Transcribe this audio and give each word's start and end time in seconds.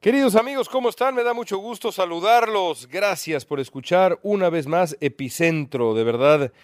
Queridos 0.00 0.34
amigos, 0.34 0.70
¿cómo 0.70 0.88
están? 0.88 1.14
Me 1.14 1.22
da 1.22 1.34
mucho 1.34 1.58
gusto 1.58 1.92
saludarlos. 1.92 2.88
Gracias 2.88 3.44
por 3.44 3.60
escuchar 3.60 4.18
una 4.22 4.48
vez 4.48 4.66
más 4.66 4.96
Epicentro. 5.02 5.92
De 5.92 6.04
verdad 6.04 6.54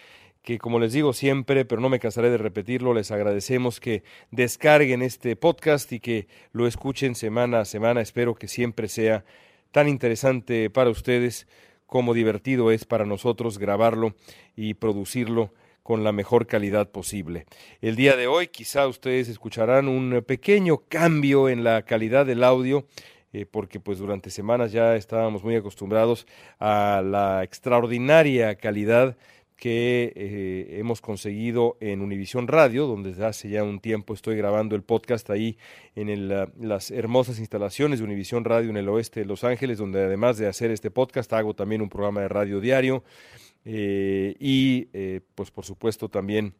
que, 0.41 0.57
como 0.57 0.79
les 0.79 0.91
digo 0.91 1.13
siempre, 1.13 1.63
pero 1.63 1.79
no 1.79 1.87
me 1.87 1.99
cansaré 1.99 2.31
de 2.31 2.39
repetirlo, 2.39 2.95
les 2.95 3.11
agradecemos 3.11 3.79
que 3.79 4.01
descarguen 4.31 5.03
este 5.03 5.35
podcast 5.35 5.93
y 5.93 5.99
que 5.99 6.27
lo 6.51 6.65
escuchen 6.65 7.13
semana 7.13 7.59
a 7.59 7.65
semana. 7.65 8.01
Espero 8.01 8.33
que 8.33 8.47
siempre 8.47 8.87
sea 8.87 9.23
tan 9.71 9.87
interesante 9.87 10.71
para 10.71 10.89
ustedes 10.89 11.45
como 11.85 12.15
divertido 12.15 12.71
es 12.71 12.85
para 12.85 13.05
nosotros 13.05 13.59
grabarlo 13.59 14.15
y 14.55 14.73
producirlo 14.73 15.53
con 15.83 16.03
la 16.03 16.11
mejor 16.11 16.47
calidad 16.47 16.89
posible. 16.89 17.45
El 17.81 17.95
día 17.95 18.15
de 18.17 18.25
hoy 18.25 18.47
quizá 18.47 18.87
ustedes 18.87 19.29
escucharán 19.29 19.87
un 19.87 20.23
pequeño 20.25 20.79
cambio 20.89 21.49
en 21.49 21.63
la 21.63 21.83
calidad 21.83 22.25
del 22.25 22.43
audio 22.43 22.87
eh, 23.33 23.45
porque 23.45 23.79
pues 23.79 23.99
durante 23.99 24.29
semanas 24.29 24.71
ya 24.71 24.95
estábamos 24.95 25.43
muy 25.43 25.55
acostumbrados 25.55 26.25
a 26.59 27.01
la 27.03 27.43
extraordinaria 27.43 28.55
calidad 28.55 29.17
que 29.57 30.13
eh, 30.15 30.77
hemos 30.79 31.01
conseguido 31.01 31.77
en 31.79 32.01
Univisión 32.01 32.47
Radio, 32.47 32.85
donde 32.85 33.09
desde 33.09 33.25
hace 33.25 33.49
ya 33.49 33.63
un 33.63 33.79
tiempo 33.79 34.13
estoy 34.13 34.37
grabando 34.37 34.75
el 34.75 34.83
podcast 34.83 35.29
ahí 35.31 35.57
en 35.95 36.29
las 36.29 36.91
hermosas 36.91 37.39
instalaciones 37.39 37.99
de 37.99 38.05
Univisión 38.05 38.45
Radio 38.45 38.69
en 38.69 38.77
el 38.77 38.87
oeste 38.87 39.21
de 39.21 39.25
Los 39.25 39.43
Ángeles, 39.43 39.79
donde 39.79 40.03
además 40.03 40.37
de 40.37 40.47
hacer 40.47 40.69
este 40.69 40.91
podcast 40.91 41.33
hago 41.33 41.55
también 41.55 41.81
un 41.81 41.89
programa 41.89 42.21
de 42.21 42.27
radio 42.27 42.61
diario 42.61 43.03
eh, 43.65 44.35
y 44.39 44.85
pues 45.33 45.49
por 45.49 45.65
supuesto 45.65 46.07
también 46.07 46.53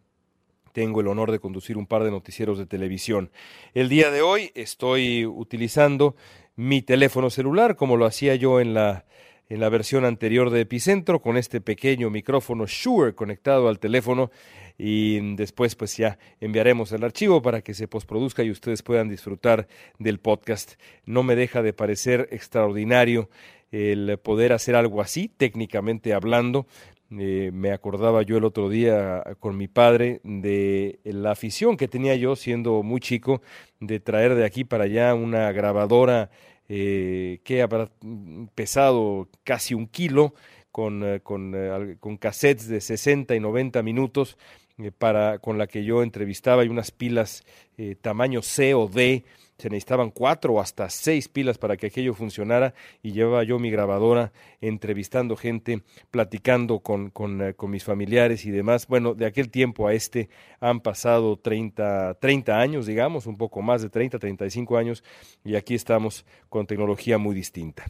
tengo 0.72 1.02
el 1.02 1.08
honor 1.08 1.32
de 1.32 1.40
conducir 1.40 1.78
un 1.78 1.88
par 1.88 2.04
de 2.04 2.12
noticieros 2.12 2.58
de 2.58 2.66
televisión. 2.66 3.32
El 3.74 3.90
día 3.90 4.12
de 4.12 4.22
hoy 4.22 4.52
estoy 4.56 5.26
utilizando 5.26 6.16
mi 6.56 6.82
teléfono 6.82 7.30
celular, 7.30 7.76
como 7.76 7.98
lo 7.98 8.06
hacía 8.06 8.36
yo 8.36 8.60
en 8.60 8.74
la, 8.74 9.06
en 9.50 9.60
la 9.60 9.70
versión 9.70 10.06
anterior 10.06 10.50
de 10.50 10.62
Epicentro, 10.62 11.22
con 11.22 11.38
este 11.38 11.62
pequeño 11.62 12.10
micrófono 12.10 12.66
Shure 12.68 13.16
conectado 13.16 13.70
al 13.70 13.80
teléfono 13.80 14.32
y 14.78 15.36
después 15.36 15.76
pues 15.76 15.98
ya 15.98 16.20
enviaremos 16.40 16.92
el 16.92 17.04
archivo 17.04 17.42
para 17.42 17.62
que 17.62 17.74
se 17.74 17.88
postproduzca 17.88 18.44
y 18.44 18.52
ustedes 18.52 18.84
puedan 18.84 19.10
disfrutar 19.10 19.68
del 19.98 20.20
podcast. 20.20 20.74
No 21.06 21.24
me 21.24 21.36
deja 21.36 21.62
de 21.62 21.74
parecer 21.74 22.28
extraordinario 22.32 23.30
el 23.72 24.18
poder 24.20 24.54
hacer 24.54 24.76
algo 24.76 25.02
así, 25.02 25.30
técnicamente 25.30 26.14
hablando, 26.14 26.68
eh, 27.10 27.52
me 27.54 27.72
acordaba 27.72 28.22
yo 28.22 28.38
el 28.38 28.44
otro 28.44 28.70
día 28.70 29.24
con 29.40 29.56
mi 29.56 29.70
padre 29.70 30.20
de 30.24 31.00
la 31.06 31.32
afición 31.32 31.78
que 31.78 31.88
tenía 31.88 32.16
yo 32.16 32.36
siendo 32.36 32.84
muy 32.84 33.00
chico 33.00 33.42
de 33.80 34.02
traer 34.02 34.36
de 34.36 34.44
aquí 34.44 34.66
para 34.66 34.84
allá 34.84 35.14
una 35.14 35.52
grabadora 35.54 36.30
eh, 36.68 37.40
que 37.46 37.62
habrá 37.62 37.90
pesado 38.56 39.30
casi 39.46 39.74
un 39.74 39.88
kilo 39.88 40.34
con, 40.70 41.02
eh, 41.06 41.22
con, 41.22 41.98
con 42.02 42.18
cassettes 42.18 42.68
de 42.68 42.82
60 42.82 43.36
y 43.36 43.40
90 43.40 43.82
minutos 43.84 44.38
para, 44.98 45.40
con 45.40 45.58
la 45.58 45.68
que 45.68 45.86
yo 45.86 46.04
entrevistaba 46.04 46.66
y 46.66 46.68
unas 46.68 46.92
pilas 46.92 47.44
tamaño 48.02 48.42
C 48.42 48.74
o 48.74 48.88
D 48.88 49.24
se 49.58 49.70
necesitaban 49.70 50.12
cuatro 50.12 50.54
o 50.54 50.60
hasta 50.60 50.90
seis 50.90 51.28
pilas 51.28 51.58
para 51.58 51.78
que 51.78 51.88
aquello 51.88 52.14
funcionara 52.14 52.74
y 53.02 53.12
llevaba 53.12 53.44
yo 53.44 53.60
mi 53.60 53.72
grabadora 53.72 54.32
entrevistando 54.62 55.36
gente, 55.36 55.82
platicando 56.12 56.80
con, 56.80 57.10
con, 57.10 57.42
eh, 57.42 57.56
mis 57.68 57.84
familiares 57.84 58.46
y 58.46 58.52
demás. 58.52 58.88
Bueno, 58.88 59.14
de 59.14 59.26
aquel 59.26 59.50
tiempo 59.50 59.88
a 59.88 59.94
este 59.94 60.30
han 60.60 60.80
pasado 60.80 61.38
30, 61.38 62.16
30 62.20 62.60
años, 62.60 62.86
digamos, 62.86 63.26
un 63.26 63.38
poco 63.38 63.62
más 63.62 63.82
de 63.82 63.90
30, 63.90 64.20
35 64.20 64.78
años 64.78 65.04
y 65.44 65.56
aquí 65.56 65.76
estamos 65.76 66.26
con 66.50 66.68
tecnología 66.68 67.18
muy 67.18 67.36
distinta. 67.36 67.86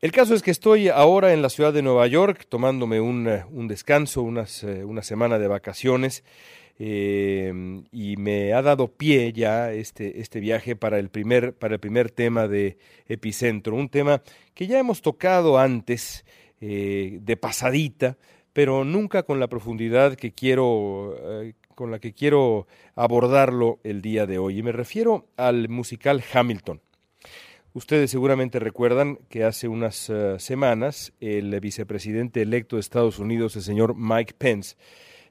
El 0.00 0.12
caso 0.12 0.32
es 0.34 0.42
que 0.42 0.52
estoy 0.52 0.88
ahora 0.88 1.32
en 1.32 1.42
la 1.42 1.48
ciudad 1.48 1.72
de 1.72 1.82
Nueva 1.82 2.06
York 2.06 2.46
tomándome 2.48 3.00
un, 3.00 3.26
eh, 3.26 3.44
un 3.50 3.66
descanso, 3.66 4.22
unas, 4.22 4.62
eh, 4.62 4.84
una 4.84 5.02
semana 5.02 5.40
de 5.40 5.48
vacaciones 5.48 6.22
eh, 6.80 7.82
y 7.90 8.16
me 8.18 8.52
ha 8.52 8.62
dado 8.62 8.86
pie 8.86 9.32
ya 9.32 9.72
este, 9.72 10.20
este 10.20 10.38
viaje 10.38 10.76
para 10.76 11.00
el, 11.00 11.10
primer, 11.10 11.52
para 11.54 11.74
el 11.74 11.80
primer 11.80 12.10
tema 12.10 12.46
de 12.46 12.78
Epicentro, 13.08 13.74
un 13.74 13.88
tema 13.88 14.22
que 14.54 14.68
ya 14.68 14.78
hemos 14.78 15.02
tocado 15.02 15.58
antes 15.58 16.24
eh, 16.60 17.18
de 17.20 17.36
pasadita, 17.36 18.16
pero 18.52 18.84
nunca 18.84 19.24
con 19.24 19.40
la 19.40 19.48
profundidad 19.48 20.14
que 20.14 20.30
quiero, 20.32 21.16
eh, 21.42 21.54
con 21.74 21.90
la 21.90 21.98
que 21.98 22.12
quiero 22.12 22.68
abordarlo 22.94 23.80
el 23.82 24.00
día 24.00 24.26
de 24.26 24.38
hoy. 24.38 24.58
Y 24.58 24.62
me 24.62 24.72
refiero 24.72 25.26
al 25.36 25.68
musical 25.68 26.22
Hamilton. 26.32 26.80
Ustedes 27.72 28.10
seguramente 28.10 28.60
recuerdan 28.60 29.18
que 29.28 29.44
hace 29.44 29.68
unas 29.68 30.10
semanas 30.38 31.12
el 31.20 31.58
vicepresidente 31.60 32.42
electo 32.42 32.76
de 32.76 32.80
Estados 32.80 33.18
Unidos, 33.18 33.54
el 33.56 33.62
señor 33.62 33.94
Mike 33.94 34.34
Pence, 34.36 34.74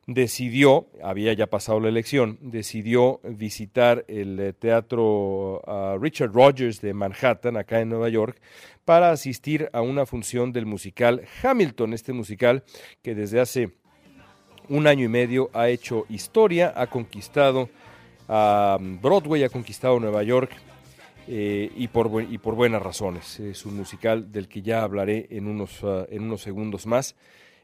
decidió, 0.08 0.88
había 1.04 1.34
ya 1.34 1.48
pasado 1.48 1.82
la 1.82 1.90
elección, 1.90 2.40
decidió 2.42 3.20
visitar 3.24 4.06
el 4.08 4.40
eh, 4.40 4.54
teatro 4.54 5.62
ah, 5.68 5.98
Richard 6.00 6.32
Rogers 6.32 6.80
de 6.80 6.94
Manhattan, 6.94 7.58
acá 7.58 7.82
en 7.82 7.90
Nueva 7.90 8.08
York, 8.08 8.40
para 8.86 9.12
asistir 9.12 9.70
a 9.74 9.82
una 9.82 10.06
función 10.06 10.54
del 10.54 10.66
musical 10.66 11.24
Hamilton, 11.44 11.94
este 11.94 12.14
musical 12.14 12.64
que 13.04 13.16
desde 13.16 13.42
hace 13.42 13.72
un 14.70 14.88
año 14.88 15.06
y 15.06 15.10
medio 15.10 15.50
ha 15.54 15.68
hecho 15.68 16.06
historia, 16.10 16.74
ha 16.76 16.88
conquistado 16.88 17.70
a 18.30 18.78
Broadway, 18.80 19.44
ha 19.44 19.50
conquistado 19.50 20.00
Nueva 20.00 20.24
York 20.24 20.52
eh, 21.28 21.70
y, 21.76 21.90
por, 21.90 22.24
y 22.24 22.38
por 22.38 22.56
buenas 22.56 22.82
razones. 22.82 23.42
Es 23.42 23.66
un 23.66 23.76
musical 23.76 24.32
del 24.32 24.48
que 24.48 24.62
ya 24.62 24.84
hablaré 24.84 25.28
en 25.32 25.48
unos, 25.48 25.84
ah, 25.84 26.06
en 26.10 26.24
unos 26.24 26.42
segundos 26.42 26.86
más. 26.86 27.16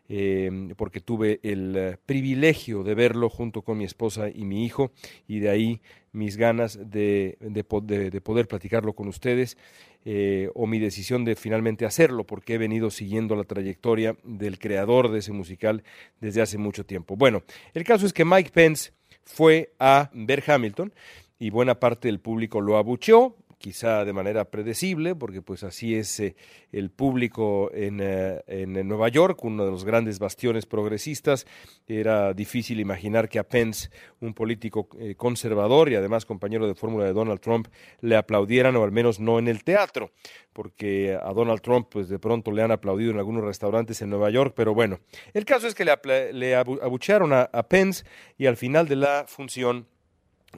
Em, 0.09 0.69
porque 0.75 0.99
tuve 0.99 1.39
el 1.43 1.75
eh, 1.77 1.97
privilegio 2.05 2.83
de 2.83 2.93
verlo 2.93 3.29
junto 3.29 3.61
con 3.61 3.77
mi 3.77 3.85
esposa 3.85 4.29
y 4.29 4.43
mi 4.43 4.65
hijo, 4.65 4.91
y 5.29 5.39
de 5.39 5.49
ahí 5.49 5.81
mis 6.11 6.35
ganas 6.35 6.77
de, 6.91 7.37
de, 7.39 7.63
poder 7.63 8.47
platicarlo 8.47 8.93
con 8.93 9.07
ustedes, 9.07 9.57
eh, 10.03 10.49
o 10.55 10.67
mi 10.67 10.77
decisión 10.77 11.23
de 11.23 11.35
finalmente 11.35 11.85
hacerlo, 11.85 12.25
porque 12.25 12.55
he 12.55 12.57
venido 12.57 12.91
siguiendo 12.91 13.35
la 13.37 13.45
trayectoria 13.45 14.17
del 14.25 14.59
creador 14.59 15.09
de 15.09 15.19
ese 15.19 15.31
musical 15.31 15.83
desde 16.19 16.41
hace 16.41 16.57
mucho 16.57 16.85
tiempo. 16.85 17.15
Bueno, 17.15 17.43
el 17.73 17.85
caso 17.85 18.05
es 18.05 18.11
que 18.11 18.25
Mike 18.25 18.51
Pence 18.53 18.91
fue 19.23 19.71
a 19.79 20.11
ver 20.13 20.43
Hamilton 20.45 20.93
y 21.39 21.49
buena 21.49 21.79
parte 21.79 22.09
del 22.09 22.19
público 22.19 22.61
lo 22.61 22.77
abucheó, 22.77 23.37
quizá 23.63 24.03
de 24.03 24.11
manera 24.11 24.43
predecible, 24.43 25.15
porque 25.15 25.41
pues 25.41 25.63
así 25.63 25.95
es 25.95 26.19
eh, 26.19 26.35
el 26.73 26.89
público 26.91 27.71
en, 27.73 28.01
eh, 28.01 28.41
en, 28.45 28.73
Nueva 28.85 29.07
York, 29.07 29.41
uno 29.45 29.63
de 29.63 29.71
los 29.71 29.85
grandes 29.85 30.19
bastiones 30.19 30.65
progresistas. 30.65 31.47
Era 31.87 32.33
difícil 32.33 32.81
imaginar 32.81 33.29
que 33.29 33.39
a 33.39 33.47
Pence, 33.47 33.89
un 34.19 34.33
político 34.33 34.89
eh, 34.99 35.15
conservador 35.15 35.89
y 35.89 35.95
además 35.95 36.25
compañero 36.25 36.67
de 36.67 36.75
fórmula 36.75 37.05
de 37.05 37.13
Donald 37.13 37.39
Trump, 37.39 37.69
le 38.01 38.17
aplaudieran, 38.17 38.75
o 38.75 38.83
al 38.83 38.91
menos 38.91 39.21
no 39.21 39.39
en 39.39 39.47
el 39.47 39.63
teatro, 39.63 40.11
porque 40.51 41.17
a 41.23 41.31
Donald 41.31 41.61
Trump 41.61 41.87
pues 41.89 42.09
de 42.09 42.19
pronto 42.19 42.51
le 42.51 42.63
han 42.63 42.71
aplaudido 42.71 43.11
en 43.11 43.17
algunos 43.17 43.45
restaurantes 43.45 44.01
en 44.01 44.09
Nueva 44.09 44.29
York, 44.29 44.53
pero 44.57 44.73
bueno, 44.73 44.99
el 45.33 45.45
caso 45.45 45.67
es 45.67 45.73
que 45.73 45.85
le, 45.85 46.33
le 46.33 46.55
abuchearon 46.55 47.31
a, 47.31 47.43
a 47.43 47.63
Pence 47.63 48.03
y 48.37 48.45
al 48.45 48.57
final 48.57 48.89
de 48.89 48.97
la 48.97 49.23
función 49.25 49.87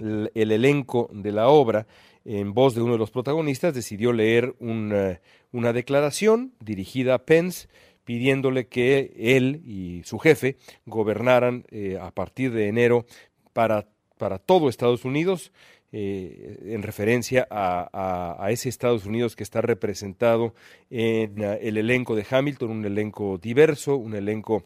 el, 0.02 0.32
el 0.34 0.52
elenco 0.52 1.08
de 1.14 1.32
la 1.32 1.50
obra 1.50 1.86
en 2.26 2.54
voz 2.54 2.76
de 2.76 2.82
uno 2.82 2.94
de 2.94 3.00
los 3.00 3.12
protagonistas, 3.12 3.74
decidió 3.74 4.12
leer 4.12 4.56
una, 4.60 5.74
declaración 5.74 6.54
dirigida 6.60 7.14
a 7.14 7.20
Pence 7.20 7.68
pidiéndole 8.04 8.68
que 8.68 9.14
él 9.18 9.62
y 9.66 10.02
su 10.04 10.20
jefe 10.20 10.58
gobernaran 10.86 11.66
eh, 11.72 11.98
a 12.00 12.12
partir 12.12 12.52
de 12.52 12.68
enero 12.68 13.06
para, 13.54 13.88
para 14.18 14.38
todo 14.38 14.70
Estados 14.70 15.06
Unidos, 15.06 15.52
eh, 15.98 16.60
en 16.66 16.84
referencia 16.84 17.48
a, 17.50 18.48
ese 18.50 18.68
Estados 18.68 19.06
Unidos 19.06 19.38
que 19.38 19.44
está 19.44 19.62
representado 19.62 20.54
en 20.90 21.40
uh, 21.40 21.58
el 21.62 21.78
elenco 21.78 22.18
de 22.18 22.26
Hamilton, 22.30 22.70
un 22.70 22.86
elenco 22.86 23.38
diverso, 23.38 23.96
un 23.96 24.14
elenco 24.14 24.66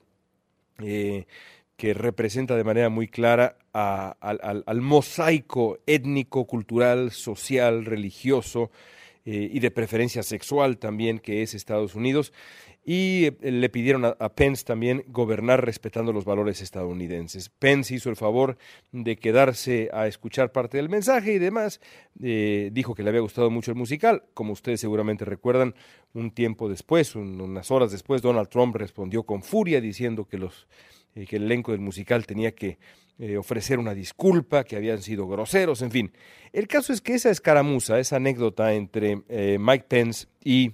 eh, 0.80 1.28
que 1.80 1.94
representa 1.94 2.58
de 2.58 2.66
manera 2.66 2.90
muy 2.90 3.08
clara 3.08 3.56
a, 3.74 4.18
al, 4.20 4.82
mosaico 4.82 5.80
étnico, 5.88 6.46
cultural, 6.46 7.12
social, 7.12 7.86
religioso 7.86 8.70
eh, 9.26 9.50
y 9.50 9.62
de 9.62 9.72
preferencia 9.72 10.22
sexual 10.22 10.78
también 10.78 11.20
que 11.20 11.42
es 11.42 11.54
Estados 11.54 11.96
Unidos. 11.96 12.34
Y 12.92 13.26
eh, 13.26 13.52
le 13.52 13.70
pidieron 13.70 14.04
a, 14.04 14.30
Pence 14.30 14.66
también 14.66 15.04
gobernar 15.10 15.64
respetando 15.64 16.12
los 16.12 16.26
valores 16.26 16.60
estadounidenses. 16.60 17.50
Pence 17.50 17.94
hizo 17.94 18.10
el 18.10 18.16
favor 18.16 18.58
de 18.92 19.16
quedarse 19.16 19.92
a 19.94 20.08
escuchar 20.08 20.52
parte 20.52 20.78
del 20.78 20.90
mensaje 20.90 21.34
y 21.34 21.38
demás. 21.38 21.82
Eh, 22.20 22.72
dijo 22.74 22.96
que 22.96 23.04
le 23.04 23.10
había 23.10 23.22
gustado 23.22 23.52
mucho 23.52 23.70
el 23.70 23.78
musical. 23.78 24.24
Como 24.34 24.54
ustedes 24.54 24.82
seguramente 24.82 25.24
recuerdan, 25.24 25.76
un 26.16 26.32
tiempo 26.32 26.68
después, 26.68 27.14
un, 27.14 27.40
unas 27.40 27.70
horas 27.70 27.92
después, 27.92 28.24
Donald 28.24 28.50
Trump 28.50 28.76
respondió 28.76 29.22
con 29.22 29.44
furia 29.44 29.82
diciendo 29.82 30.26
que 30.28 30.40
los 30.40 30.68
que 31.14 31.36
el 31.36 31.44
elenco 31.44 31.74
del 31.74 31.82
musical 31.82 32.26
tenía 32.26 32.56
que 32.56 32.80
ofrecer 33.38 33.78
una 33.78 33.94
disculpa, 33.94 34.64
que 34.64 34.78
habían 34.78 35.02
sido 35.02 35.28
groseros, 35.28 35.82
en 35.82 35.92
fin. 35.92 36.12
El 36.54 36.68
caso 36.68 36.94
es 36.94 37.02
que 37.02 37.14
esa 37.14 37.30
escaramuza, 37.30 38.00
esa 38.00 38.16
anécdota 38.16 38.74
entre 38.74 39.18
Mike 39.60 39.86
Pence 39.90 40.28
y 40.44 40.72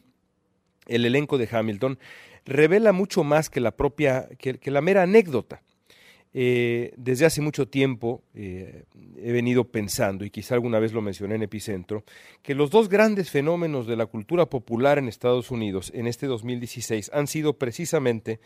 el 0.87 1.05
elenco 1.05 1.37
de 1.37 1.49
Hamilton, 1.51 1.99
revela 2.45 2.91
mucho 2.91 3.23
más 3.23 3.49
que 3.49 3.59
la 3.59 3.71
propia, 3.71 4.29
que, 4.37 4.59
la 4.71 4.81
mera 4.81 5.03
anécdota. 5.03 5.61
Eh, 6.37 6.93
desde 6.97 7.25
hace 7.25 7.39
mucho 7.39 7.69
tiempo 7.69 8.21
eh, 8.33 8.83
he 9.17 9.31
venido 9.31 9.63
pensando, 9.63 10.25
y 10.25 10.29
quizá 10.29 10.55
alguna 10.55 10.79
vez 10.79 10.91
lo 10.91 11.01
mencioné 11.01 11.35
en 11.35 11.43
Epicentro, 11.43 12.03
que 12.41 12.55
los 12.55 12.69
dos 12.69 12.89
grandes 12.89 13.31
fenómenos 13.31 13.87
de 13.87 13.95
la 13.95 14.05
cultura 14.05 14.45
popular 14.45 14.97
en 14.97 15.07
Estados 15.07 15.49
Unidos 15.49 15.91
en 15.95 16.07
este 16.07 16.27
2016 16.27 17.09
han 17.13 17.27
sido 17.27 17.53
precisamente, 17.53 18.41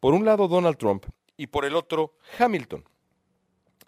por 0.00 0.12
un 0.12 0.26
lado, 0.26 0.48
Donald 0.48 0.76
Trump 0.76 1.06
y 1.38 1.46
por 1.46 1.64
el 1.64 1.76
otro, 1.76 2.14
Hamilton. 2.38 2.84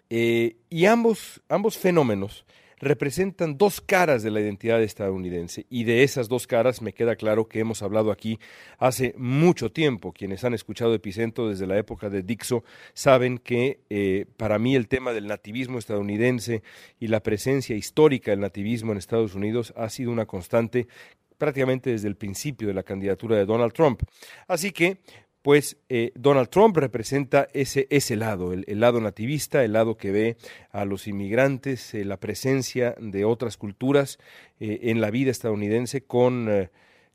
Eh, 0.09 0.57
y 0.69 0.85
ambos, 0.85 1.41
ambos 1.47 1.77
fenómenos 1.77 2.45
representan 2.83 3.57
dos 3.57 3.81
caras 3.81 4.23
de 4.23 4.31
la 4.31 4.41
identidad 4.41 4.81
estadounidense 4.81 5.65
y 5.69 5.83
de 5.83 6.03
esas 6.03 6.29
dos 6.29 6.47
caras 6.47 6.81
me 6.81 6.93
queda 6.93 7.15
claro 7.15 7.47
que 7.47 7.59
hemos 7.59 7.81
hablado 7.81 8.11
aquí 8.11 8.39
hace 8.77 9.13
mucho 9.17 9.71
tiempo. 9.71 10.13
Quienes 10.13 10.43
han 10.43 10.53
escuchado 10.53 10.93
Epicentro 10.93 11.49
desde 11.49 11.67
la 11.67 11.77
época 11.77 12.09
de 12.09 12.23
Dixo 12.23 12.63
saben 12.93 13.37
que 13.37 13.79
eh, 13.89 14.25
para 14.37 14.59
mí 14.59 14.75
el 14.75 14.87
tema 14.87 15.13
del 15.13 15.27
nativismo 15.27 15.79
estadounidense 15.79 16.63
y 16.99 17.07
la 17.07 17.21
presencia 17.21 17.75
histórica 17.75 18.31
del 18.31 18.41
nativismo 18.41 18.91
en 18.91 18.97
Estados 18.97 19.35
Unidos 19.35 19.73
ha 19.75 19.89
sido 19.89 20.11
una 20.11 20.25
constante 20.25 20.87
prácticamente 21.37 21.89
desde 21.89 22.07
el 22.07 22.15
principio 22.15 22.67
de 22.67 22.73
la 22.73 22.83
candidatura 22.83 23.37
de 23.37 23.45
Donald 23.45 23.73
Trump. 23.73 24.03
Así 24.47 24.71
que 24.71 24.99
pues 25.43 25.77
eh, 25.89 26.13
Donald 26.15 26.49
Trump 26.49 26.77
representa 26.77 27.49
ese, 27.53 27.85
ese 27.91 28.15
lado, 28.15 28.53
el, 28.53 28.79
lado 28.79 29.01
nativista, 29.01 29.63
el 29.63 29.73
lado 29.73 29.97
que 29.97 30.11
ve 30.11 30.37
a 30.71 30.85
los 30.85 31.05
inmigrantes, 31.05 31.93
eh, 31.93 32.05
la 32.05 32.17
presencia 32.17 32.95
de 32.97 33.25
otras 33.25 33.57
culturas 33.57 34.19
eh, 34.61 34.79
en 34.83 35.01
la 35.01 35.11
vida 35.11 35.31
estadounidense 35.31 36.01
con, 36.01 36.69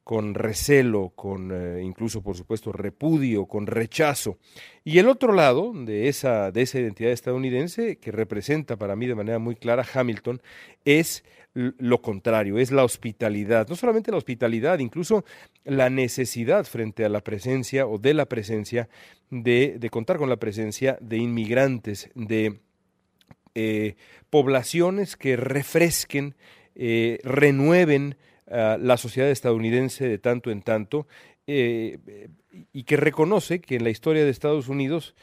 con 0.09 0.33
recelo, 0.33 1.11
con 1.15 1.53
incluso, 1.83 2.23
por 2.23 2.35
supuesto, 2.35 2.73
repudio, 2.73 3.45
con 3.45 3.67
rechazo. 3.67 4.39
Y 4.83 5.01
el 5.01 5.07
otro 5.07 5.35
lado 5.35 5.71
de 5.75 6.09
esa, 6.09 6.51
de 6.51 6.63
esa 6.63 6.81
identidad 6.81 7.13
estadounidense, 7.13 7.99
que 7.99 8.11
representa 8.11 8.79
para 8.79 8.97
mí 8.97 9.07
de 9.07 9.15
manera 9.15 9.39
muy 9.39 9.55
clara 9.55 9.85
Hamilton, 9.93 10.41
es 10.87 11.25
lo 11.53 12.01
contrario, 12.01 12.59
es 12.59 12.71
la 12.71 12.85
hospitalidad, 12.85 13.69
no 13.69 13.77
solamente 13.77 14.11
la 14.11 14.17
hospitalidad, 14.17 14.79
incluso 14.79 15.27
la 15.65 15.91
necesidad 15.91 16.65
frente 16.65 17.05
a 17.05 17.11
la 17.11 17.21
presencia 17.21 17.87
o 17.87 17.99
de 17.99 18.15
la 18.15 18.25
presencia, 18.25 18.89
de, 19.29 19.87
contar 19.91 20.17
con 20.17 20.31
la 20.31 20.39
presencia 20.39 20.97
de 21.03 21.19
inmigrantes, 21.19 22.09
de 22.15 22.61
eh, 23.55 23.97
poblaciones 24.31 25.19
que 25.19 25.37
refresquen, 25.37 26.35
eh, 26.75 27.19
renueven 27.25 28.17
la 28.51 28.97
sociedad 28.97 29.31
estadounidense 29.31 30.09
de 30.09 30.19
tanto 30.19 30.51
en 30.51 30.63
tanto 30.63 31.07
eh, 31.47 31.99
y 32.73 32.85
que 32.85 32.97
reconoce 32.97 33.61
que 33.61 33.77
en 33.77 33.85
la 33.85 33.91
historia 33.91 34.25
de 34.25 34.31
Estados 34.31 34.69
Unidos 34.69 35.15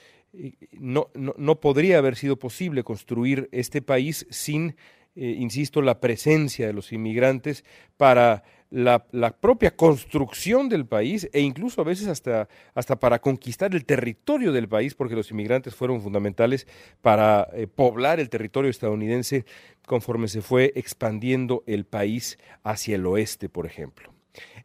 no, 0.72 1.10
no, 1.16 1.60
podría 1.60 1.98
haber 1.98 2.18
sido 2.18 2.38
posible 2.38 2.84
construir 2.84 3.50
este 3.52 3.82
país 3.82 4.28
sin 4.30 4.76
eh, 5.18 5.34
insisto, 5.40 5.82
la 5.82 6.02
presencia 6.02 6.68
de 6.68 6.74
los 6.74 6.92
inmigrantes 6.92 7.64
para 7.96 8.44
la, 8.76 9.32
propia 9.40 9.74
construcción 9.74 10.68
del 10.68 10.86
país 10.86 11.30
e 11.32 11.40
incluso 11.40 11.80
a 11.80 11.86
veces 11.86 12.08
hasta, 12.08 12.50
hasta 12.74 13.00
para 13.00 13.20
conquistar 13.20 13.74
el 13.74 13.86
territorio 13.86 14.52
del 14.52 14.68
país, 14.68 14.96
porque 14.96 15.16
los 15.16 15.32
inmigrantes 15.32 15.74
fueron 15.74 16.02
fundamentales 16.02 16.68
para 17.02 17.48
eh, 17.54 17.68
poblar 17.68 18.20
el 18.20 18.30
territorio 18.30 18.70
estadounidense 18.70 19.46
conforme 19.86 20.28
se 20.28 20.42
fue 20.42 20.74
expandiendo 20.76 21.64
el 21.68 21.86
país 21.86 22.38
hacia 22.64 22.96
el 22.98 23.06
oeste, 23.06 23.48
por 23.48 23.66
ejemplo. 23.66 24.12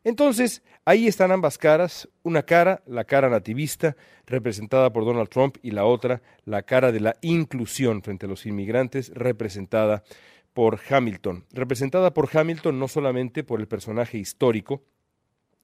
Entonces, 0.03 0.65
ahí 0.85 1.07
están 1.07 1.31
ambas 1.31 1.57
caras, 1.57 2.09
una 2.25 2.43
cara, 2.43 2.83
la 2.87 3.05
cara 3.05 3.29
nativista, 3.29 3.97
representada 4.27 4.93
por 4.93 5.05
Donald 5.05 5.29
Trump, 5.29 5.59
y 5.63 5.71
la 5.71 5.85
otra, 5.85 6.21
la 6.45 6.63
cara 6.63 6.91
de 6.91 6.99
la 6.99 7.15
inclusión 7.21 8.03
frente 8.03 8.27
a 8.27 8.29
los 8.29 8.45
inmigrantes, 8.45 9.13
representada 9.15 10.03
por 10.53 10.81
Hamilton, 10.89 11.45
representada 11.53 12.13
por 12.13 12.29
Hamilton 12.33 12.79
no 12.79 12.89
solamente 12.89 13.45
por 13.45 13.61
el 13.61 13.69
personaje 13.69 14.19
histórico 14.19 14.83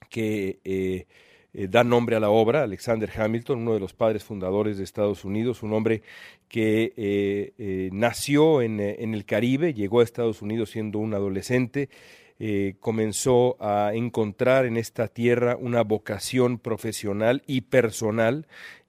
que 0.09 0.61
eh, 0.65 1.07
eh, 1.53 1.69
da 1.69 1.83
nombre 1.85 2.17
a 2.17 2.21
la 2.21 2.31
obra, 2.31 2.63
Alexander 2.63 3.11
Hamilton, 3.15 3.61
uno 3.61 3.75
de 3.75 3.81
los 3.81 3.95
padres 3.95 4.25
fundadores 4.25 4.79
de 4.79 4.85
Estados 4.85 5.25
Unidos, 5.25 5.63
un 5.63 5.73
hombre 5.73 6.03
que 6.49 6.93
eh, 6.97 7.91
nació 7.93 8.63
en, 8.63 8.79
en, 8.79 9.15
el 9.15 9.25
Caribe, 9.25 9.75
llegó 9.75 10.01
a 10.01 10.05
Estados 10.05 10.43
Unidos 10.43 10.71
siendo 10.71 10.99
un 10.99 11.15
adolescente, 11.15 11.89
comenzó 12.81 13.57
a 13.61 13.93
encontrar 13.95 14.67
en 14.67 14.77
esta 14.77 15.09
tierra 15.09 15.57
una 15.59 15.83
vocación 15.83 16.59
profesional 16.59 17.43
y 17.47 17.63
personal 17.63 18.47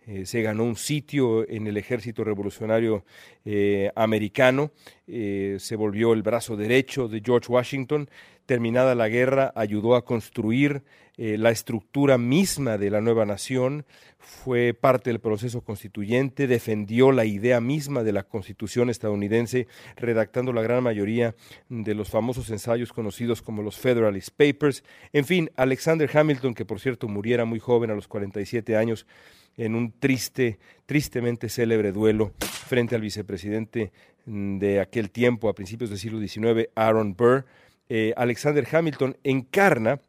eh, 0.07 0.25
se 0.25 0.41
ganó 0.41 0.63
un 0.63 0.77
sitio 0.77 1.47
en 1.49 1.67
el 1.67 1.75
ejército 1.75 2.23
revolucionario 2.23 3.03
eh, 3.43 3.91
americano, 3.93 4.71
eh, 5.05 5.57
se 5.59 5.75
volvió 5.75 6.13
el 6.13 6.23
brazo 6.23 6.55
derecho 6.55 7.09
de 7.09 7.21
George 7.23 7.51
Washington, 7.51 8.09
terminada 8.45 8.95
la 8.95 9.09
guerra 9.09 9.51
ayudó 9.53 9.95
a 9.95 10.05
construir 10.05 10.81
la 11.17 11.49
estructura 11.49 12.19
misma 12.19 12.77
de 12.77 12.91
la 12.91 13.01
nueva 13.01 13.25
nación, 13.25 13.85
fue 14.27 14.73
parte 14.73 15.09
del 15.09 15.19
proceso 15.19 15.61
constituyente, 15.61 16.47
defendió 16.47 17.11
la 17.11 17.25
idea 17.25 17.61
misma 17.61 18.03
de 18.03 18.11
la 18.11 18.23
constitución 18.23 18.89
estadounidense, 18.89 19.67
redactando 19.95 20.53
la 20.53 20.61
gran 20.61 20.83
mayoría 20.83 21.33
de 21.69 21.95
los 21.95 22.09
famosos 22.09 22.49
ensayos 22.49 22.91
conocidos 22.91 23.41
como 23.41 23.63
los 23.63 23.77
Federalist 23.77 24.29
Papers. 24.29 24.83
En 25.13 25.25
fin, 25.25 25.49
Alexander 25.55 26.09
Hamilton, 26.11 26.53
que 26.53 26.65
por 26.65 26.79
cierto 26.79 27.07
muriera 27.07 27.45
muy 27.45 27.59
joven 27.59 27.89
a 27.89 27.95
los 27.95 28.07
47 28.07 28.75
años, 28.75 29.07
en 29.55 29.73
un 29.73 29.91
triste, 29.91 30.59
tristemente 30.85 31.49
célebre 31.49 31.91
duelo 31.91 32.33
frente 32.39 32.95
al 32.95 33.01
vicepresidente 33.01 33.91
de 34.25 34.79
aquel 34.79 35.09
tiempo, 35.09 35.49
a 35.49 35.55
principios 35.55 35.89
del 35.89 35.99
siglo 35.99 36.19
XIX, 36.19 36.69
Aaron 36.75 37.15
Burr, 37.15 37.45
eh, 37.89 38.13
Alexander 38.17 38.67
Hamilton 38.69 39.17
encarna 39.23 39.99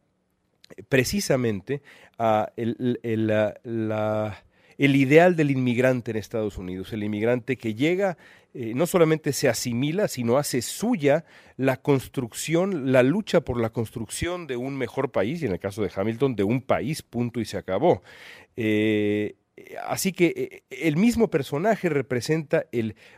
precisamente 0.87 1.81
el, 2.55 2.95
ideal 4.77 5.35
del 5.35 5.51
inmigrante 5.51 6.11
en 6.11 6.17
Estados 6.17 6.57
Unidos, 6.57 6.93
el 6.93 7.03
inmigrante 7.03 7.57
que 7.57 7.75
llega, 7.75 8.17
eh, 8.53 8.73
no 8.75 8.87
solamente 8.87 9.33
se 9.33 9.47
asimila, 9.47 10.07
sino 10.07 10.37
hace 10.37 10.61
suya 10.61 11.25
la 11.57 11.77
construcción, 11.77 12.91
la 12.91 13.03
lucha 13.03 13.41
por 13.41 13.59
la 13.59 13.69
construcción 13.69 14.47
de 14.47 14.57
un 14.57 14.77
mejor 14.77 15.11
país, 15.11 15.41
y 15.41 15.45
en 15.45 15.51
el 15.53 15.59
caso 15.59 15.81
de 15.81 15.91
Hamilton, 15.93 16.35
de 16.35 16.43
un 16.43 16.61
país, 16.61 17.01
punto 17.01 17.39
y 17.39 17.45
se 17.45 17.57
acabó. 17.57 18.01
Eh, 18.55 19.35
así 19.87 20.13
que 20.13 20.63
eh, 20.69 20.85
el 20.87 20.97
mismo 20.97 21.29
personaje 21.29 21.89
representa 21.89 22.65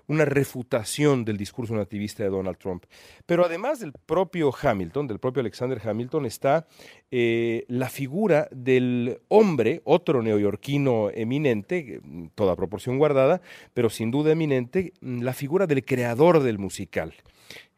una 0.08 0.26
refutación 0.26 1.26
del 1.26 1.38
discurso 1.38 1.76
nativista 1.76 2.24
de 2.24 2.30
Donald 2.30 2.58
Trump. 2.58 2.86
Pero 3.26 3.46
además 3.46 3.80
del 3.80 3.94
propio 3.94 4.52
Hamilton, 4.60 5.08
del 5.08 5.20
propio 5.20 5.42
Alexander 5.42 5.80
Hamilton, 5.84 6.26
está 6.26 6.68
eh, 7.12 7.66
la 7.68 7.90
figura 7.90 8.48
del 8.52 9.22
hombre, 9.28 9.82
otro 9.84 10.22
neoyorquino 10.22 11.10
eminente, 11.14 12.02
toda 12.36 12.56
proporción 12.56 12.98
guardada, 12.98 13.42
pero 13.74 13.90
sin 13.90 14.12
duda 14.12 14.32
eminente, 14.32 14.94
la 15.02 15.34
figura 15.34 15.68
del 15.68 15.86
creador 15.86 16.42
del 16.42 16.60
musical. 16.60 17.14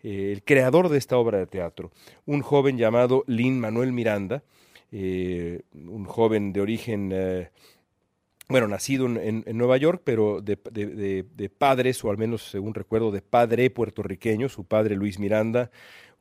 Eh, 0.04 0.32
el 0.34 0.44
creador 0.44 0.90
de 0.90 0.98
esta 0.98 1.18
obra 1.18 1.40
de 1.40 1.48
teatro, 1.48 1.92
un 2.26 2.42
joven 2.42 2.78
llamado 2.78 3.24
Lin 3.28 3.60
Manuel 3.60 3.94
Miranda, 3.94 4.44
un 4.92 6.06
joven 6.06 6.54
de 6.54 6.62
origen 6.62 7.12
bueno, 8.50 8.68
nacido 8.68 9.06
en, 9.06 9.44
Nueva 9.54 9.78
York, 9.78 10.02
pero 10.04 10.42
de, 10.42 11.50
padres, 11.58 12.04
o 12.04 12.10
al 12.10 12.18
menos 12.18 12.44
según 12.44 12.74
recuerdo, 12.74 13.12
de 13.12 13.22
padre 13.22 13.70
puertorriqueño, 13.70 14.50
su 14.50 14.66
padre 14.66 14.96
Luis 14.96 15.20
Miranda, 15.20 15.72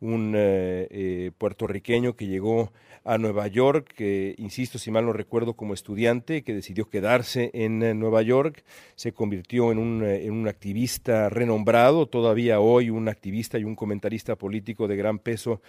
un 0.01 0.35
eh, 0.37 0.89
eh, 0.91 1.31
puertorriqueño 1.39 2.17
que 2.17 2.27
llegó 2.27 2.73
a 3.05 3.19
Nueva 3.19 3.47
York, 3.49 3.93
que, 3.95 4.35
insisto, 4.39 4.79
si 4.79 4.91
mal 4.91 5.05
no 5.07 5.13
recuerdo, 5.13 5.55
como 5.55 5.75
estudiante, 5.75 6.43
que 6.43 6.55
decidió 6.55 6.89
quedarse 6.89 7.51
en 7.55 7.83
eh, 7.83 7.95
Nueva 7.95 8.23
York, 8.23 8.65
se 8.95 9.13
convirtió 9.13 9.73
en 9.73 9.79
un, 9.79 10.05
en 10.05 10.33
un 10.33 10.49
activista 10.49 11.29
renombrado, 11.29 12.07
todavía 12.07 12.61
hoy 12.61 12.91
un 12.91 13.09
activista 13.09 13.59
y 13.59 13.65
un 13.65 13.75
comentarista 13.75 14.37
político 14.37 14.87
de 14.87 14.97
gran 14.97 15.19
peso 15.19 15.61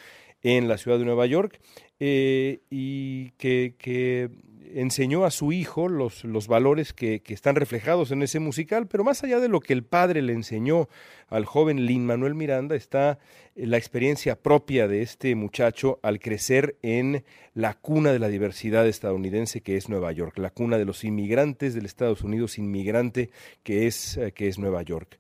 en 0.44 0.68
la 0.68 0.78
ciudad 0.78 1.00
de 1.00 1.06
Nueva 1.06 1.26
York, 1.26 1.60
y 2.00 3.32
que, 3.32 4.30
enseñó 4.76 5.24
a 5.24 5.30
su 5.30 5.52
hijo 5.52 5.88
los, 5.88 6.24
los 6.24 6.48
valores 6.48 6.94
que, 6.94 7.22
que, 7.22 7.36
están 7.36 7.56
reflejados 7.56 8.12
en 8.12 8.24
ese 8.24 8.40
musical, 8.40 8.88
pero 8.88 9.04
más 9.04 9.24
allá 9.24 9.40
de 9.40 9.48
lo 9.48 9.60
que 9.60 9.74
el 9.74 9.84
padre 9.84 10.24
le 10.24 10.34
enseñó 10.34 10.90
al 11.30 11.46
joven 11.46 11.86
Lin 11.86 12.06
Manuel 12.06 12.34
Miranda 12.34 12.76
está 12.76 13.20
la 13.56 13.78
experiencia 13.78 14.36
propia 14.36 14.88
de 14.88 15.02
este 15.02 15.36
muchacho 15.36 16.00
al 16.02 16.20
crecer 16.20 16.78
en 16.82 17.24
la 17.54 17.76
cuna 17.76 18.12
de 18.12 18.20
la 18.20 18.28
diversidad 18.28 18.88
estadounidense 18.88 19.62
que 19.62 19.78
es 19.78 19.90
Nueva 19.90 20.12
York, 20.12 20.38
la 20.38 20.50
cuna 20.50 20.78
de 20.78 20.86
los 20.86 21.04
inmigrantes 21.04 21.74
del 21.74 21.86
Estados 21.86 22.24
Unidos 22.24 22.58
inmigrante 22.58 23.30
que 23.64 23.88
es, 23.88 24.18
eh, 24.18 24.32
que 24.32 24.48
es 24.48 24.58
Nueva 24.58 24.82
York. 24.82 25.18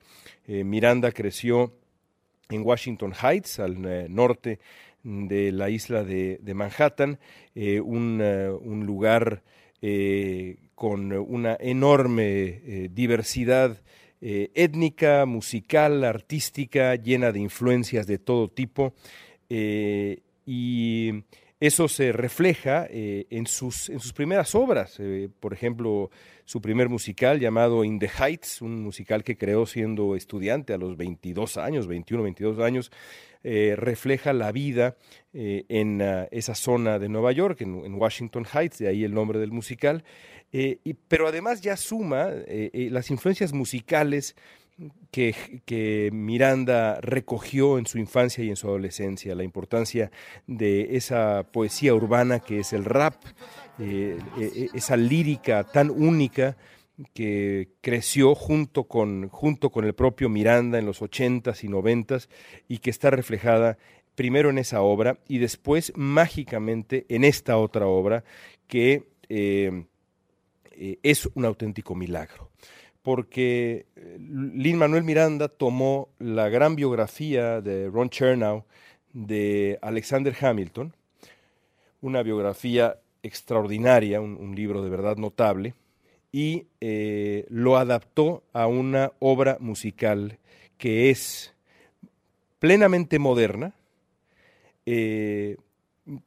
Eh, 0.47 0.63
Miranda 0.63 1.11
creció 1.11 1.73
en 2.49 2.63
Washington 2.63 3.13
Heights, 3.13 3.59
al 3.59 3.85
eh, 3.85 4.07
norte 4.09 4.59
de 5.03 5.51
la 5.51 5.69
isla 5.69 6.03
de, 6.03 6.39
Manhattan, 6.53 7.19
un, 7.55 8.21
un, 8.21 8.85
lugar 8.85 9.43
con 10.75 11.11
una 11.11 11.57
enorme 11.59 12.89
diversidad 12.91 13.81
étnica, 14.21 15.25
musical, 15.25 16.03
artística, 16.03 16.95
llena 16.95 17.31
de 17.31 17.39
influencias 17.39 18.07
de 18.07 18.17
todo 18.17 18.47
tipo. 18.49 18.93
y 19.49 21.11
eso 21.63 21.87
se 21.87 22.11
refleja 22.11 22.87
eh, 22.89 23.25
en, 23.29 23.47
sus, 23.47 23.87
en 23.87 24.01
sus 24.01 24.11
primeras 24.11 24.53
obras, 24.53 24.97
eh, 24.99 25.29
por 25.39 25.53
ejemplo, 25.53 26.11
su 26.45 26.61
primer 26.61 26.89
musical 26.89 27.39
llamado 27.39 27.83
In 27.83 27.99
the 27.99 28.09
Heights, 28.09 28.61
un 28.61 28.81
musical 28.81 29.23
que 29.23 29.37
creó 29.37 29.65
siendo 29.65 30.15
estudiante 30.15 30.73
a 30.73 30.77
los 30.77 30.97
22 30.97 31.57
años, 31.57 31.87
21, 31.87 32.23
22 32.23 32.59
años, 32.59 32.91
eh, 33.43 33.75
refleja 33.77 34.33
la 34.33 34.51
vida 34.51 34.95
en 35.33 36.01
ah, 36.01 36.27
esa 36.31 36.55
zona 36.55 36.99
de 36.99 37.09
Nueva 37.09 37.31
York, 37.31 37.61
en, 37.61 37.93
Washington 37.95 38.45
Heights, 38.45 38.79
de 38.79 38.87
ahí 38.87 39.03
el 39.03 39.13
nombre 39.13 39.39
del 39.39 39.51
musical, 39.51 40.03
y, 40.51 40.93
pero 41.07 41.27
además 41.27 41.61
ya 41.61 41.75
suma 41.75 42.29
las 42.47 43.09
influencias 43.09 43.53
musicales 43.53 44.35
que, 45.11 46.09
Miranda 46.11 46.99
recogió 47.01 47.77
en 47.77 47.85
su 47.85 47.99
infancia 47.99 48.43
y 48.43 48.49
en 48.49 48.55
su 48.55 48.67
adolescencia, 48.67 49.35
la 49.35 49.43
importancia 49.43 50.11
de 50.47 50.95
esa 50.95 51.43
poesía 51.51 51.93
urbana 51.93 52.39
que 52.39 52.59
es 52.59 52.73
el 52.73 52.85
rap, 52.85 53.15
eh, 53.79 54.17
eh, 54.39 54.69
esa 54.73 54.97
lírica 54.97 55.63
tan 55.63 55.89
única 55.89 56.57
que 57.13 57.69
creció 57.81 58.35
junto 58.35 58.85
con, 58.85 59.29
junto 59.29 59.71
con 59.71 59.85
el 59.85 59.93
propio 59.93 60.29
Miranda 60.29 60.77
en 60.77 60.85
los 60.85 61.01
ochentas 61.01 61.63
y 61.63 61.67
noventas 61.67 62.29
y 62.67 62.79
que 62.79 62.91
está 62.91 63.09
reflejada 63.09 63.77
primero 64.15 64.51
en 64.51 64.59
esa 64.59 64.81
obra 64.81 65.17
y 65.27 65.39
después 65.39 65.91
mágicamente 65.95 67.05
en 67.09 67.23
esta 67.23 67.57
otra 67.57 67.87
obra 67.87 68.23
que 68.67 69.09
eh, 69.29 69.85
es 71.01 71.29
un 71.33 71.45
auténtico 71.45 71.95
milagro 71.95 72.52
porque 73.03 73.85
eh, 73.95 74.17
Lin 74.19 74.77
Manuel 74.77 75.03
Miranda 75.03 75.49
tomó 75.49 76.09
la 76.19 76.49
gran 76.49 76.75
biografía 76.75 77.61
de 77.61 77.89
Ron 77.89 78.09
Chernow 78.09 78.63
de 79.11 79.77
Alexander 79.81 80.33
Hamilton, 80.39 80.95
una 82.01 82.23
biografía 82.23 82.97
extraordinaria, 83.21 84.19
un, 84.19 84.55
libro 84.55 84.81
de 84.81 84.89
verdad 84.89 85.17
notable, 85.17 85.75
y 86.31 86.65
eh, 86.81 87.45
lo 87.49 87.77
adaptó 87.77 88.43
a 88.53 88.67
una 88.67 89.11
obra 89.19 89.57
musical 89.59 90.39
que 90.77 91.09
es 91.09 91.53
plenamente 92.59 93.19
moderna, 93.19 93.73
eh, 94.85 95.57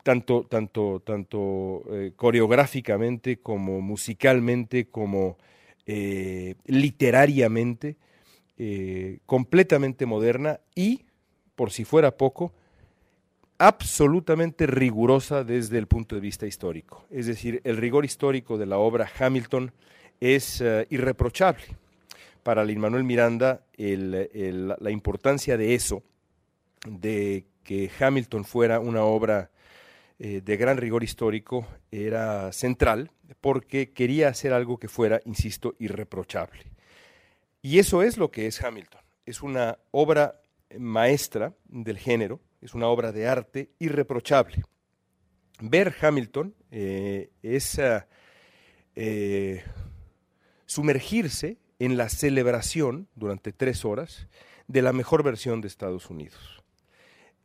tanto, 0.03 0.45
tanto, 0.45 1.03
tanto 1.05 1.83
coreográficamente 2.17 3.39
como 3.39 3.81
musicalmente, 3.81 4.87
como 4.87 5.37
eh, 5.87 6.57
literariamente, 6.67 7.97
eh, 8.59 9.19
completamente 9.27 10.05
moderna 10.07 10.61
y, 10.75 11.05
por 11.55 11.71
si 11.71 11.85
fuera 11.85 12.17
poco, 12.17 12.53
absolutamente 13.59 14.67
rigurosa 14.67 15.45
desde 15.45 15.79
el 15.79 15.87
punto 15.87 16.15
de 16.15 16.21
vista 16.21 16.47
histórico. 16.47 17.07
Es 17.11 17.27
decir, 17.27 17.61
el 17.65 17.77
rigor 17.77 18.05
histórico 18.05 18.59
de 18.59 18.67
la 18.67 18.79
obra 18.79 19.09
Hamilton 19.19 19.73
es 20.21 20.61
eh, 20.61 20.87
irreprochable. 20.91 21.65
Para 22.43 22.65
Lin 22.65 22.81
Manuel 22.81 23.05
Miranda, 23.05 23.65
la 23.77 24.91
importancia 24.91 25.57
de 25.57 25.75
eso, 25.75 26.05
de 26.89 27.45
que 27.65 27.91
Hamilton 27.99 28.45
fuera 28.45 28.79
una 28.79 29.03
obra 29.03 29.51
eh, 30.19 30.41
de 30.43 30.57
gran 30.57 30.79
rigor 30.79 31.05
histórico 31.05 31.67
era 31.91 32.51
central 32.53 33.11
porque 33.41 33.93
quería 33.93 34.29
hacer 34.29 34.53
algo 34.53 34.79
que 34.79 34.89
fuera, 34.89 35.21
insisto, 35.25 35.75
irreprochable. 35.79 36.73
Y 37.61 37.79
eso 37.79 38.03
es 38.03 38.17
lo 38.17 38.31
que 38.31 38.47
es 38.47 38.63
Hamilton. 38.63 39.01
Es 39.27 39.43
una 39.43 39.79
obra 39.91 40.41
maestra 40.79 41.55
del 41.67 41.99
género, 41.99 42.41
es 42.61 42.75
una 42.75 42.87
obra 42.87 43.13
de 43.13 43.29
arte 43.29 43.71
irreprochable. 43.79 44.63
Ver 45.61 45.95
Hamilton 46.01 46.55
eh, 46.71 47.31
es 47.43 47.81
eh, 48.95 49.65
sumergirse 50.65 51.59
en 51.79 51.97
la 51.97 52.09
celebración 52.09 53.09
durante 53.15 53.53
tres 53.53 53.85
horas 53.85 54.29
de 54.67 54.83
la 54.83 54.93
mejor 54.93 55.23
versión 55.23 55.61
de 55.61 55.69
Estados 55.69 56.09
Unidos. 56.11 56.63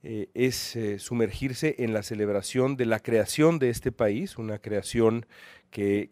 Eh, 0.03 0.29
es 0.34 0.75
eh, 0.75 0.98
sumergirse 0.98 1.75
en 1.77 1.93
la 1.93 2.01
celebración 2.01 2.75
de 2.75 2.88
la 2.88 3.00
creación 3.00 3.60
de 3.60 3.70
este 3.70 3.91
país, 3.91 4.38
una 4.39 4.58
creación 4.58 5.27
que, 5.70 6.10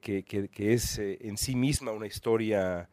es 0.58 1.00
eh, 1.00 1.18
en 1.22 1.38
sí 1.38 1.56
misma 1.56 1.92
una 1.92 2.06
historia 2.08 2.90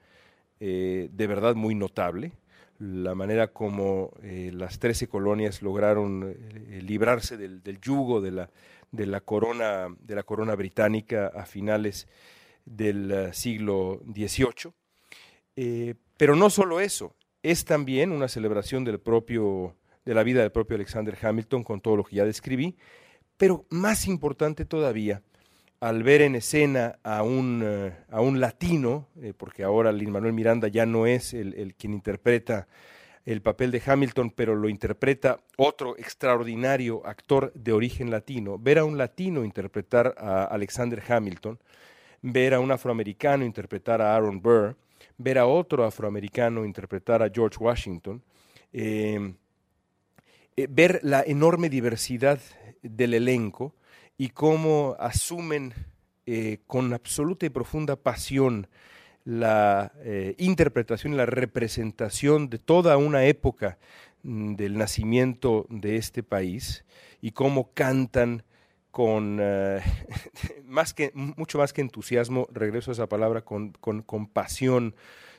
de 0.59 1.27
verdad 1.29 1.55
muy 1.55 1.75
notable. 1.75 2.33
La 2.79 3.15
manera 3.15 3.49
como 3.49 4.11
las 4.23 4.79
trece 4.79 5.07
colonias 5.07 5.61
lograron 5.61 6.35
librarse 6.81 7.37
del, 7.37 7.79
yugo 7.79 8.23
de 8.23 8.31
la, 8.31 8.51
de, 8.91 9.05
la 9.05 9.21
corona, 9.21 9.95
de 10.01 10.15
la 10.15 10.23
corona 10.23 10.55
británica 10.55 11.27
a 11.27 11.45
finales 11.45 12.09
del 12.65 13.35
siglo 13.35 14.01
XVIII. 14.07 14.73
pero 16.17 16.37
no 16.37 16.49
solo 16.49 16.81
eso, 16.81 17.15
es 17.43 17.67
también 17.67 18.13
una 18.13 18.29
celebración 18.29 18.83
del 18.83 18.99
propio 18.99 19.77
de 20.07 20.15
la 20.15 20.23
vida 20.23 20.41
del 20.41 20.53
propio 20.53 20.77
Alexander 20.77 21.19
Hamilton 21.21 21.65
con 21.65 21.81
todo 21.81 21.97
lo 21.97 22.05
que 22.05 22.17
ya 22.17 22.25
describí, 22.25 22.77
pero 23.37 23.67
más 23.69 24.07
importante 24.07 24.65
todavía, 24.65 25.23
al 25.81 26.03
ver 26.03 26.23
en 26.23 26.37
escena 26.37 26.99
a 27.03 27.23
un, 27.23 27.63
eh, 27.63 27.93
a 28.11 28.21
un 28.21 28.41
latino, 28.41 29.09
eh, 29.21 29.35
porque 29.37 29.65
ahora 29.65 29.93
Lin 29.93 30.11
Manuel 30.11 30.33
Miranda 30.33 30.69
ya 30.69 30.87
no 30.87 31.07
es 31.07 31.35
el, 31.35 31.75
quien 31.75 31.93
interpreta 31.93 32.67
el 33.27 33.43
papel 33.43 33.73
de 33.73 33.83
Hamilton, 33.85 34.31
pero 34.31 34.55
lo 34.55 34.69
interpreta 34.69 35.41
otro 35.57 35.99
extraordinario 35.99 37.05
actor 37.05 37.53
de 37.55 37.73
origen 37.73 38.11
latino, 38.11 38.57
ver 38.59 38.79
a 38.79 38.85
un 38.85 38.97
latino 38.97 39.45
interpretar 39.45 40.15
a 40.17 40.45
Alexander 40.45 41.03
Hamilton, 41.07 41.59
ver 42.23 42.55
a 42.55 42.61
un 42.61 42.71
afroamericano 42.71 43.45
interpretar 43.45 44.01
a 44.01 44.15
Aaron 44.15 44.41
Burr, 44.41 44.77
ver 45.19 45.39
a 45.39 45.47
otro 45.47 45.85
afroamericano 45.85 46.65
interpretar 46.65 47.21
a 47.23 47.29
George 47.29 47.59
Washington, 47.59 48.23
eh, 48.73 49.35
eh, 50.59 50.69
ver 50.71 51.01
la 51.03 51.23
enorme 51.23 51.69
diversidad 51.69 52.41
del 52.83 53.13
elenco 53.13 53.75
y 54.17 54.31
cómo 54.31 54.97
asumen 54.99 55.75
eh, 56.25 56.61
con 56.67 56.95
absoluta 56.95 57.45
y 57.45 57.51
profunda 57.51 57.97
pasión 57.97 58.67
la 59.27 59.93
eh, 59.99 60.35
interpretación 60.39 61.13
y 61.13 61.17
la 61.17 61.27
representación 61.27 62.49
de 62.49 62.59
toda 62.59 62.97
una 62.97 63.27
época 63.27 63.77
mm, 64.23 64.55
del 64.55 64.79
nacimiento 64.79 65.67
de 65.69 65.97
este 65.97 66.23
país 66.23 66.87
y 67.21 67.33
cómo 67.33 67.75
cantan 67.75 68.43
con 68.91 69.39
más 70.65 70.95
que 70.95 71.11
mucho 71.13 71.59
más 71.59 71.75
que 71.75 71.83
entusiasmo, 71.83 72.49
regreso 72.51 72.91
a 72.91 72.95
esa 72.95 73.11
palabra, 73.11 73.43
con, 73.43 73.73
con 73.73 74.27
pasión 74.27 74.95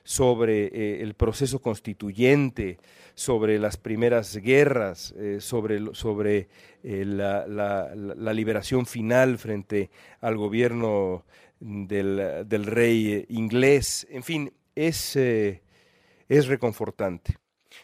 sobre 0.08 0.68
eh, 0.68 1.02
el 1.02 1.16
proceso 1.16 1.60
constituyente, 1.60 2.78
sobre 3.14 3.60
las 3.60 3.76
primeras 3.76 4.38
guerras, 4.38 5.14
eh, 5.18 5.40
sobre, 5.42 5.94
sobre 5.94 6.48
eh, 6.82 7.04
la, 7.04 8.34
liberación 8.34 8.86
final 8.86 9.38
frente 9.38 9.90
al 10.22 10.38
gobierno 10.38 11.26
del, 11.60 12.66
rey 12.68 13.26
inglés. 13.28 14.08
En 14.10 14.24
fin, 14.24 14.54
es, 14.76 15.18
es 15.18 16.48
reconfortante. 16.48 17.36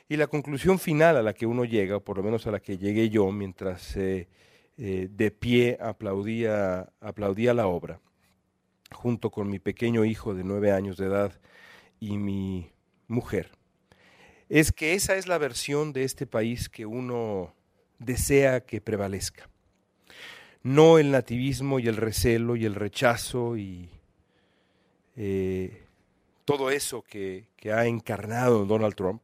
Y 0.08 0.16
la 0.16 0.28
conclusión 0.28 0.80
final 0.80 1.18
a 1.18 1.24
la 1.24 1.34
que 1.34 1.46
uno 1.46 1.66
llega, 1.66 1.98
o 1.98 2.04
por 2.06 2.16
lo 2.16 2.24
menos 2.24 2.48
a 2.48 2.52
la 2.52 2.62
que 2.62 2.78
llegué 2.78 3.10
yo 3.10 3.30
mientras 3.34 3.96
de 3.96 5.36
pie 5.38 5.78
aplaudía, 5.82 6.90
aplaudía 7.02 7.54
la 7.54 7.68
obra, 7.68 8.00
junto 8.92 9.30
con 9.30 9.50
mi 9.50 9.60
pequeño 9.60 10.06
hijo 10.06 10.34
de 10.34 10.46
nueve 10.46 10.72
años 10.72 10.96
de 10.96 11.08
edad, 11.08 11.34
y 12.04 12.18
mi 12.18 12.70
mujer, 13.08 13.50
es 14.50 14.74
que 14.74 14.94
esa 14.94 15.16
es 15.16 15.26
la 15.26 15.38
versión 15.38 15.94
de 15.94 16.04
este 16.04 16.28
país 16.28 16.68
que 16.68 16.86
uno 16.86 17.56
desea 17.98 18.60
que 18.66 18.82
prevalezca. 18.82 19.50
no 20.64 20.98
el 20.98 21.12
nativismo 21.12 21.80
y 21.80 21.88
el 21.88 21.96
recelo 21.96 22.56
y 22.56 22.66
el 22.66 22.76
rechazo 22.76 23.58
y 23.58 23.90
eh, 25.16 25.86
todo 26.46 26.72
eso 26.72 27.04
que, 27.04 27.48
que 27.56 27.72
ha 27.72 27.86
encarnado 27.86 28.66
Donald 28.66 28.96
Trump, 28.96 29.22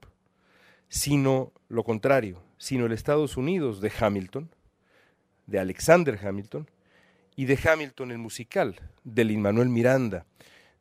sino 0.88 1.52
lo 1.68 1.84
contrario, 1.84 2.42
sino 2.58 2.86
el 2.86 2.94
Estados 2.94 3.36
Unidos 3.36 3.82
de 3.82 3.92
Hamilton, 4.00 4.50
de 5.48 5.60
Alexander 5.60 6.18
Hamilton, 6.22 6.70
y 7.36 7.46
de 7.46 7.60
Hamilton 7.62 8.12
el 8.12 8.18
musical, 8.20 8.76
de 9.04 9.26
Lin 9.26 9.42
Manuel 9.42 9.70
Miranda, 9.70 10.26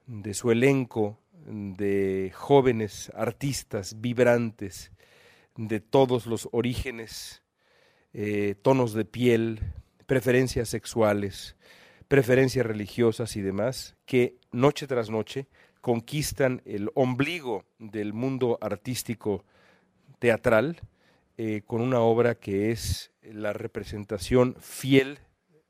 de 0.06 0.34
su 0.34 0.50
elenco 0.50 1.18
de 1.46 2.32
jóvenes 2.34 3.10
artistas 3.14 4.00
vibrantes, 4.00 4.92
de 5.56 5.80
todos 5.80 6.26
los 6.26 6.48
orígenes, 6.52 7.42
eh, 8.12 8.54
tonos 8.62 8.94
de 8.94 9.04
piel, 9.04 9.60
preferencias 10.06 10.68
sexuales, 10.68 11.56
preferencias 12.06 12.64
religiosas 12.64 13.36
y 13.36 13.42
demás, 13.42 13.96
que 14.06 14.36
noche 14.52 14.86
tras 14.86 15.10
noche 15.10 15.46
conquistan 15.80 16.62
el 16.64 16.90
ombligo 16.94 17.64
del 17.78 18.12
mundo 18.12 18.58
artístico 18.60 19.44
teatral 20.18 20.80
eh, 21.36 21.62
con 21.66 21.80
una 21.80 22.00
obra 22.00 22.34
que 22.34 22.70
es 22.70 23.12
la 23.22 23.52
representación 23.52 24.56
fiel 24.58 25.18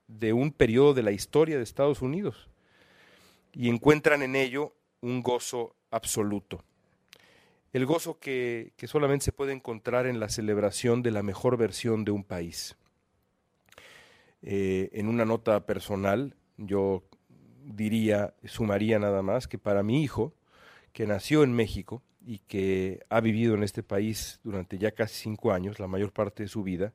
de 0.06 0.32
un 0.32 0.52
periodo 0.52 0.94
de 0.94 1.02
la 1.02 1.12
historia 1.12 1.56
de 1.56 1.62
Estados 1.62 2.00
Unidos. 2.00 2.48
Y 3.52 3.68
encuentran 3.68 4.22
en 4.22 4.36
ello 4.36 4.74
un 5.00 5.22
gozo 5.22 5.76
absoluto. 5.90 6.64
El 7.72 7.84
gozo 7.86 8.18
que, 8.18 8.72
solamente 8.86 9.26
se 9.26 9.32
puede 9.32 9.52
encontrar 9.52 10.06
en 10.06 10.20
la 10.20 10.28
celebración 10.28 11.02
de 11.02 11.10
la 11.10 11.22
mejor 11.22 11.56
versión 11.56 12.04
de 12.04 12.10
un 12.10 12.24
país. 12.24 12.76
Eh, 14.42 14.88
en 14.92 15.08
una 15.08 15.24
nota 15.24 15.66
personal, 15.66 16.34
yo 16.56 17.04
diría, 17.64 18.34
sumaría 18.44 18.98
nada 18.98 19.22
más 19.22 19.46
que 19.46 19.58
para 19.58 19.82
mi 19.82 20.02
hijo, 20.02 20.34
que 20.92 21.06
nació 21.06 21.42
en 21.42 21.52
México 21.52 22.02
y 22.24 22.38
que 22.38 23.04
ha 23.10 23.20
vivido 23.20 23.54
en 23.54 23.62
este 23.62 23.82
país 23.82 24.40
durante 24.42 24.78
ya 24.78 24.92
casi 24.92 25.14
cinco 25.14 25.52
años, 25.52 25.78
la 25.78 25.86
mayor 25.86 26.12
parte 26.12 26.44
de 26.44 26.48
su 26.48 26.62
vida, 26.62 26.94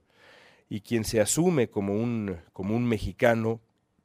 y 0.69 0.81
quien 0.81 1.05
se 1.05 1.21
asume 1.21 1.69
como 1.69 1.93
un, 1.93 2.37
como 2.51 2.75
un 2.75 2.85
mexicano 2.87 3.61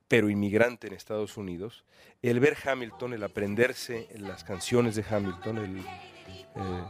pero 0.08 0.30
inmigrante 0.30 0.86
en 0.86 0.94
Estados 0.94 1.36
Unidos, 1.36 1.84
el 2.22 2.40
ver 2.40 2.56
Hamilton, 2.64 3.12
el 3.12 3.22
aprenderse 3.22 4.08
las 4.18 4.42
canciones 4.42 4.96
de 4.96 5.04
Hamilton, 5.08 5.58
el, 5.58 5.78
eh, 5.78 6.82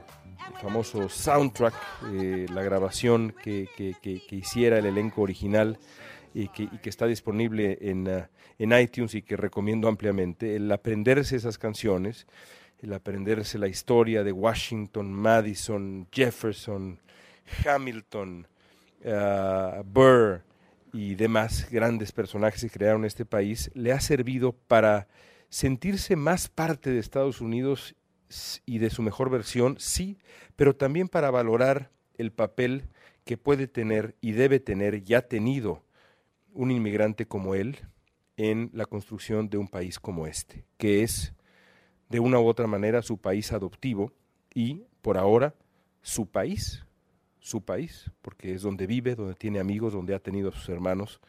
famoso 0.63 1.09
soundtrack, 1.09 1.75
eh, 2.13 2.47
la 2.51 2.63
grabación 2.63 3.35
que, 3.43 3.69
hiciera 4.31 4.79
el 4.79 4.87
elenco 4.87 5.23
original 5.23 5.79
y 6.33 6.49
que, 6.49 6.69
está 6.85 7.07
disponible 7.07 7.79
en, 7.81 8.09
uh, 8.09 8.23
en 8.59 8.73
iTunes 8.73 9.15
y 9.15 9.23
que 9.23 9.37
recomiendo 9.37 9.89
ampliamente, 9.89 10.57
el 10.57 10.71
aprenderse 10.71 11.37
esas 11.37 11.59
canciones, 11.59 12.27
el 12.81 12.93
aprenderse 12.93 13.59
la 13.59 13.69
historia 13.69 14.23
de 14.23 14.33
Washington, 14.33 15.13
Madison, 15.13 16.07
Jefferson, 16.13 17.01
Hamilton, 17.65 18.47
uh, 19.05 19.83
Burr, 19.85 20.43
y 20.99 21.15
demás 21.15 21.71
grandes 21.71 22.11
personajes 22.11 22.61
que 22.61 22.71
crearon 22.71 23.05
este 23.05 23.25
país, 23.25 23.71
le 23.73 23.93
ha 23.93 24.01
servido 24.01 24.53
para 24.53 25.07
sentirse 25.49 26.17
más 26.17 26.49
parte 26.49 26.91
de 26.91 26.99
Estados 26.99 27.41
Unidos 27.41 27.95
y 28.67 28.79
de 28.79 28.91
su 28.91 29.03
mejor 29.03 29.31
versión, 29.31 29.77
sí, 29.79 30.19
pero 30.57 30.75
también 30.75 31.07
para 31.07 31.31
valorar 31.31 31.93
el 32.17 32.33
papel 32.33 32.89
que 33.25 33.37
puede 33.37 33.69
tener 33.69 34.17
y 34.21 34.33
debe 34.33 34.59
tener, 34.59 35.05
ya 35.05 35.23
tenido, 35.23 35.85
un 36.53 36.73
inmigrante 36.73 37.27
como 37.27 37.55
él 37.55 37.79
en 38.37 38.69
la 38.73 38.85
construcción 38.85 39.49
de 39.49 39.59
un 39.59 39.69
país 39.69 40.01
como 40.01 40.27
este, 40.27 40.65
que 40.79 41.05
es 41.05 41.33
de 42.09 42.19
una 42.19 42.41
u 42.41 42.49
otra 42.49 42.67
manera 42.67 43.03
su 43.03 43.19
país 43.19 43.53
adoptivo 43.53 44.13
y, 44.53 44.83
por 45.01 45.17
ahora, 45.17 45.55
su 46.03 46.27
país 46.27 46.85
su 47.41 47.63
país, 47.63 48.11
porque 48.23 48.55
es 48.55 48.63
donde 48.63 48.87
vive, 48.87 49.15
donde 49.15 49.35
tiene 49.35 49.61
amigos, 49.61 49.93
donde 49.93 50.15
ha 50.15 50.19
tenido 50.19 50.51
a 50.51 50.53
sus 50.53 50.69
hermanos, 50.69 51.21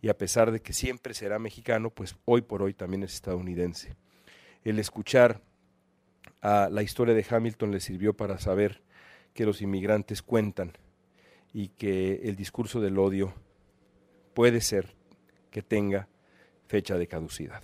y 0.00 0.08
a 0.08 0.18
pesar 0.18 0.50
de 0.50 0.60
que 0.60 0.72
siempre 0.72 1.14
será 1.14 1.38
mexicano, 1.38 1.90
pues 1.90 2.16
hoy 2.24 2.42
por 2.42 2.62
hoy 2.62 2.74
también 2.74 3.02
es 3.02 3.14
estadounidense. 3.14 3.96
El 4.62 4.78
escuchar 4.78 5.40
a 6.42 6.68
la 6.70 6.82
historia 6.82 7.14
de 7.14 7.26
Hamilton 7.28 7.70
le 7.70 7.80
sirvió 7.80 8.14
para 8.14 8.38
saber 8.38 8.82
que 9.32 9.46
los 9.46 9.62
inmigrantes 9.62 10.22
cuentan 10.22 10.72
y 11.52 11.68
que 11.68 12.20
el 12.24 12.36
discurso 12.36 12.80
del 12.80 12.98
odio 12.98 13.32
puede 14.34 14.60
ser 14.60 14.94
que 15.50 15.62
tenga 15.62 16.08
fecha 16.66 16.98
de 16.98 17.06
caducidad. 17.06 17.62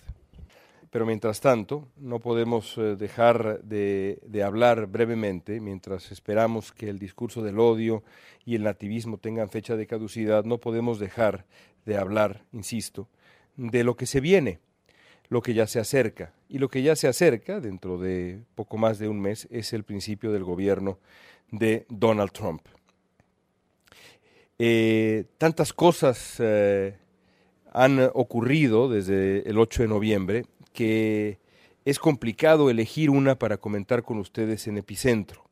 Pero 0.90 1.06
mientras 1.06 1.40
tanto, 1.40 1.88
no 1.96 2.18
podemos 2.18 2.76
eh, 2.76 2.96
dejar 2.96 3.62
de, 3.62 4.42
hablar 4.44 4.88
brevemente, 4.88 5.60
mientras 5.60 6.10
esperamos 6.10 6.72
que 6.72 6.88
el 6.88 6.98
discurso 6.98 7.42
del 7.42 7.60
odio 7.60 8.02
y 8.44 8.56
el 8.56 8.64
nativismo 8.64 9.16
tengan 9.16 9.50
fecha 9.50 9.76
de 9.76 9.86
caducidad, 9.86 10.44
no 10.44 10.58
podemos 10.58 10.98
dejar 10.98 11.46
de 11.86 11.96
hablar, 11.96 12.42
insisto, 12.52 13.08
de 13.56 13.84
lo 13.84 13.96
que 13.96 14.06
se 14.06 14.20
viene, 14.20 14.58
lo 15.28 15.42
que 15.42 15.54
ya 15.54 15.68
se 15.68 15.78
acerca. 15.78 16.32
Y 16.48 16.58
lo 16.58 16.68
que 16.68 16.82
ya 16.82 16.96
se 16.96 17.06
acerca, 17.06 17.60
dentro 17.60 17.96
de 17.96 18.42
poco 18.56 18.76
más 18.76 18.98
de 18.98 19.08
un 19.08 19.20
mes, 19.20 19.46
es 19.52 19.72
el 19.72 19.84
principio 19.84 20.32
del 20.32 20.42
gobierno 20.42 20.98
de 21.52 21.86
Donald 21.88 22.32
Trump. 22.32 22.62
Eh, 24.58 25.24
tantas 25.38 25.72
cosas 25.72 26.36
eh, 26.40 26.96
han 27.72 28.10
ocurrido 28.12 28.88
desde 28.88 29.48
el 29.48 29.56
8 29.56 29.82
de 29.82 29.88
noviembre 29.88 30.44
que 30.72 31.38
es 31.84 31.98
complicado 31.98 32.70
elegir 32.70 33.10
una 33.10 33.38
para 33.38 33.58
comentar 33.58 34.02
con 34.02 34.18
ustedes 34.18 34.66
en 34.66 34.78
epicentro. 34.78 35.48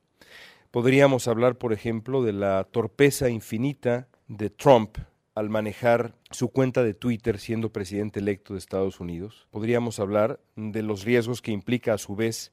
Podríamos 0.70 1.28
hablar, 1.28 1.56
por 1.56 1.72
ejemplo, 1.72 2.22
de 2.22 2.32
la 2.32 2.64
torpeza 2.64 3.30
infinita 3.30 4.08
de 4.26 4.50
Trump 4.50 4.98
al 5.34 5.48
manejar 5.48 6.14
su 6.30 6.48
cuenta 6.50 6.82
de 6.82 6.94
Twitter 6.94 7.38
siendo 7.38 7.72
presidente 7.72 8.20
electo 8.20 8.52
de 8.52 8.58
Estados 8.58 9.00
Unidos. 9.00 9.46
Podríamos 9.50 10.00
hablar 10.00 10.40
de 10.56 10.82
los 10.82 11.04
riesgos 11.04 11.40
que 11.40 11.52
implica 11.52 11.94
a 11.94 11.98
su 11.98 12.16
vez 12.16 12.52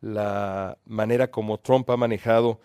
la 0.00 0.76
manera 0.84 1.30
como 1.30 1.58
Trump 1.58 1.88
ha 1.90 1.96
manejado 1.96 2.60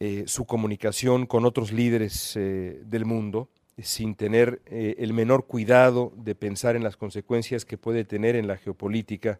eh, 0.00 0.24
su 0.26 0.46
comunicación 0.46 1.26
con 1.26 1.44
otros 1.44 1.72
líderes 1.72 2.36
eh, 2.36 2.80
del 2.84 3.04
mundo 3.04 3.48
sin 3.78 4.14
tener 4.14 4.62
eh, 4.66 4.96
el 4.98 5.12
menor 5.12 5.46
cuidado 5.46 6.12
de 6.16 6.34
pensar 6.34 6.76
en 6.76 6.82
las 6.82 6.96
consecuencias 6.96 7.64
que 7.64 7.76
puede 7.76 8.04
tener 8.04 8.36
en 8.36 8.46
la 8.46 8.56
geopolítica 8.56 9.38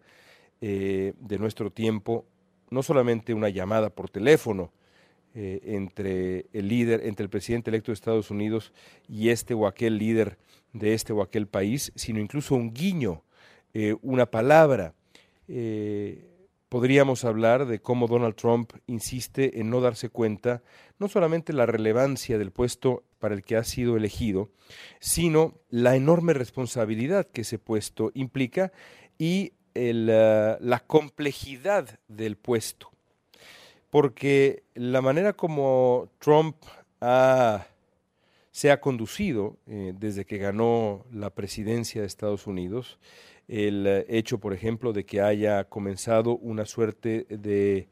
eh, 0.60 1.14
de 1.18 1.38
nuestro 1.38 1.70
tiempo, 1.70 2.26
no 2.70 2.82
solamente 2.82 3.32
una 3.32 3.48
llamada 3.48 3.90
por 3.90 4.10
teléfono 4.10 4.72
eh, 5.34 5.60
entre 5.64 6.46
el 6.52 6.68
líder, 6.68 7.06
entre 7.06 7.24
el 7.24 7.30
presidente 7.30 7.70
electo 7.70 7.90
de 7.90 7.94
Estados 7.94 8.30
Unidos 8.30 8.72
y 9.08 9.30
este 9.30 9.54
o 9.54 9.66
aquel 9.66 9.98
líder 9.98 10.38
de 10.72 10.92
este 10.92 11.12
o 11.12 11.22
aquel 11.22 11.46
país, 11.46 11.92
sino 11.94 12.20
incluso 12.20 12.54
un 12.54 12.72
guiño, 12.72 13.22
una 14.00 14.24
palabra 14.24 14.94
podríamos 16.68 17.24
hablar 17.24 17.66
de 17.66 17.80
cómo 17.80 18.08
Donald 18.08 18.34
Trump 18.34 18.72
insiste 18.86 19.60
en 19.60 19.70
no 19.70 19.80
darse 19.80 20.08
cuenta 20.08 20.62
no 20.98 21.08
solamente 21.08 21.52
la 21.52 21.66
relevancia 21.66 22.38
del 22.38 22.50
puesto 22.50 23.04
para 23.18 23.34
el 23.34 23.42
que 23.42 23.56
ha 23.56 23.64
sido 23.64 23.96
elegido, 23.96 24.50
sino 25.00 25.54
la 25.70 25.96
enorme 25.96 26.32
responsabilidad 26.32 27.26
que 27.26 27.42
ese 27.42 27.58
puesto 27.58 28.10
implica 28.14 28.72
y 29.18 29.52
eh, 29.74 29.92
la 29.94 30.82
complejidad 30.86 31.98
del 32.08 32.36
puesto. 32.36 32.90
Porque 33.90 34.64
la 34.74 35.00
manera 35.00 35.32
como 35.34 36.10
Trump 36.18 36.56
se 38.50 38.70
ha 38.70 38.80
conducido 38.80 39.58
eh, 39.66 39.92
desde 39.96 40.24
que 40.24 40.38
ganó 40.38 41.04
la 41.12 41.30
presidencia 41.30 42.00
de 42.00 42.06
Estados 42.06 42.46
Unidos 42.46 42.98
el 43.48 44.04
hecho, 44.08 44.38
por 44.38 44.52
ejemplo, 44.52 44.92
de 44.92 45.04
que 45.04 45.20
haya 45.20 45.64
comenzado 45.64 46.36
una 46.36 46.66
suerte 46.66 47.26
de, 47.28 47.88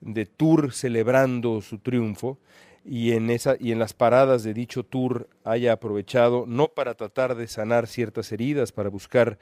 de 0.00 0.26
tour 0.26 0.72
celebrando 0.72 1.60
su 1.60 1.78
triunfo 1.78 2.38
y 2.84 3.12
en, 3.12 3.30
esa, 3.30 3.56
y 3.58 3.72
en 3.72 3.78
las 3.78 3.94
paradas 3.94 4.42
de 4.42 4.52
dicho 4.52 4.84
tour 4.84 5.28
haya 5.42 5.72
aprovechado 5.72 6.44
no 6.46 6.68
para 6.68 6.94
tratar 6.94 7.34
de 7.34 7.48
sanar 7.48 7.86
ciertas 7.86 8.30
heridas, 8.30 8.72
para 8.72 8.90
buscar 8.90 9.38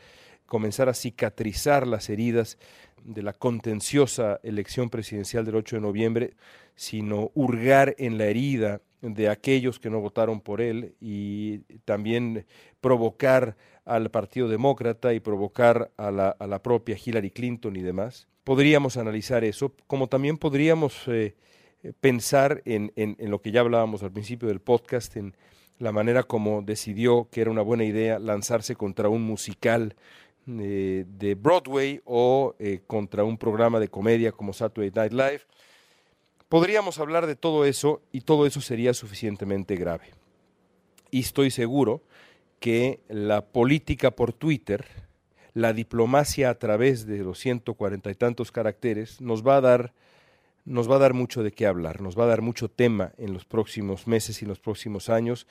comenzar 0.46 0.88
a 0.88 0.94
cicatrizar 0.94 1.86
las 1.86 2.08
heridas 2.08 2.58
de 3.04 3.22
la 3.22 3.32
contenciosa 3.32 4.38
elección 4.44 4.90
presidencial 4.90 5.44
del 5.44 5.56
8 5.56 5.76
de 5.76 5.82
noviembre, 5.82 6.34
sino 6.76 7.32
hurgar 7.34 7.96
en 7.98 8.16
la 8.16 8.26
herida 8.26 8.80
de 9.02 9.28
aquellos 9.28 9.78
que 9.78 9.90
no 9.90 10.00
votaron 10.00 10.40
por 10.40 10.60
él 10.60 10.94
y 11.00 11.58
también 11.84 12.46
provocar 12.80 13.56
al 13.84 14.10
Partido 14.10 14.48
Demócrata 14.48 15.12
y 15.12 15.20
provocar 15.20 15.90
a 15.96 16.10
la, 16.10 16.30
a 16.30 16.46
la 16.46 16.62
propia 16.62 16.96
Hillary 17.02 17.30
Clinton 17.30 17.76
y 17.76 17.82
demás. 17.82 18.28
Podríamos 18.44 18.96
analizar 18.96 19.44
eso, 19.44 19.74
como 19.86 20.08
también 20.08 20.38
podríamos 20.38 21.02
eh, 21.08 21.34
pensar 22.00 22.62
en, 22.64 22.92
en, 22.96 23.16
lo 23.30 23.40
que 23.42 23.50
ya 23.50 23.60
hablábamos 23.60 24.02
al 24.02 24.12
principio 24.12 24.48
del 24.48 24.60
podcast, 24.60 25.16
en 25.16 25.34
la 25.78 25.92
manera 25.92 26.22
como 26.22 26.62
decidió 26.62 27.28
que 27.30 27.40
era 27.40 27.50
una 27.50 27.62
buena 27.62 27.84
idea 27.84 28.18
lanzarse 28.18 28.76
contra 28.76 29.08
un 29.08 29.22
musical 29.22 29.96
eh, 30.46 31.04
de 31.06 31.34
Broadway 31.34 32.00
o 32.04 32.54
eh, 32.58 32.80
contra 32.86 33.24
un 33.24 33.36
programa 33.36 33.80
de 33.80 33.88
comedia 33.88 34.32
como 34.32 34.52
Saturday 34.52 34.90
Night 34.94 35.12
Live. 35.12 35.40
Podríamos 36.52 36.98
hablar 36.98 37.26
de 37.26 37.34
todo 37.34 37.64
eso 37.64 38.02
y 38.12 38.20
todo 38.20 38.44
eso 38.44 38.60
sería 38.60 38.92
suficientemente 38.92 39.74
grave. 39.74 40.10
Y 41.10 41.20
estoy 41.20 41.50
seguro 41.50 42.02
que 42.60 43.00
la 43.08 43.46
política 43.46 44.10
por 44.10 44.34
Twitter, 44.34 44.84
la 45.54 45.72
diplomacia 45.72 46.50
a 46.50 46.58
través 46.58 47.06
de 47.06 47.20
los 47.20 47.38
140 47.38 48.10
y 48.10 48.14
tantos 48.16 48.52
caracteres, 48.52 49.22
nos 49.22 49.42
va 49.42 49.56
a 49.56 49.60
dar 49.62 49.94
nos 50.66 50.90
va 50.90 50.96
a 50.96 50.98
dar 50.98 51.14
mucho 51.14 51.42
de 51.42 51.52
qué 51.52 51.64
hablar, 51.64 52.02
nos 52.02 52.18
va 52.18 52.24
a 52.24 52.26
dar 52.26 52.42
mucho 52.42 52.68
tema 52.68 53.14
en 53.16 53.32
los 53.32 53.46
próximos 53.46 54.06
meses 54.06 54.42
y 54.42 54.44
los 54.44 54.60
próximos 54.60 55.08
años 55.08 55.46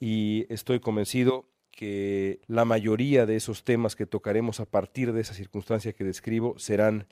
y 0.00 0.46
estoy 0.52 0.80
convencido 0.80 1.44
que 1.70 2.40
la 2.48 2.64
mayoría 2.64 3.24
de 3.24 3.36
esos 3.36 3.62
temas 3.62 3.94
que 3.94 4.04
tocaremos 4.04 4.58
a 4.58 4.66
partir 4.66 5.12
de 5.12 5.20
esa 5.20 5.34
circunstancia 5.34 5.92
que 5.92 6.02
describo 6.02 6.58
serán, 6.58 7.06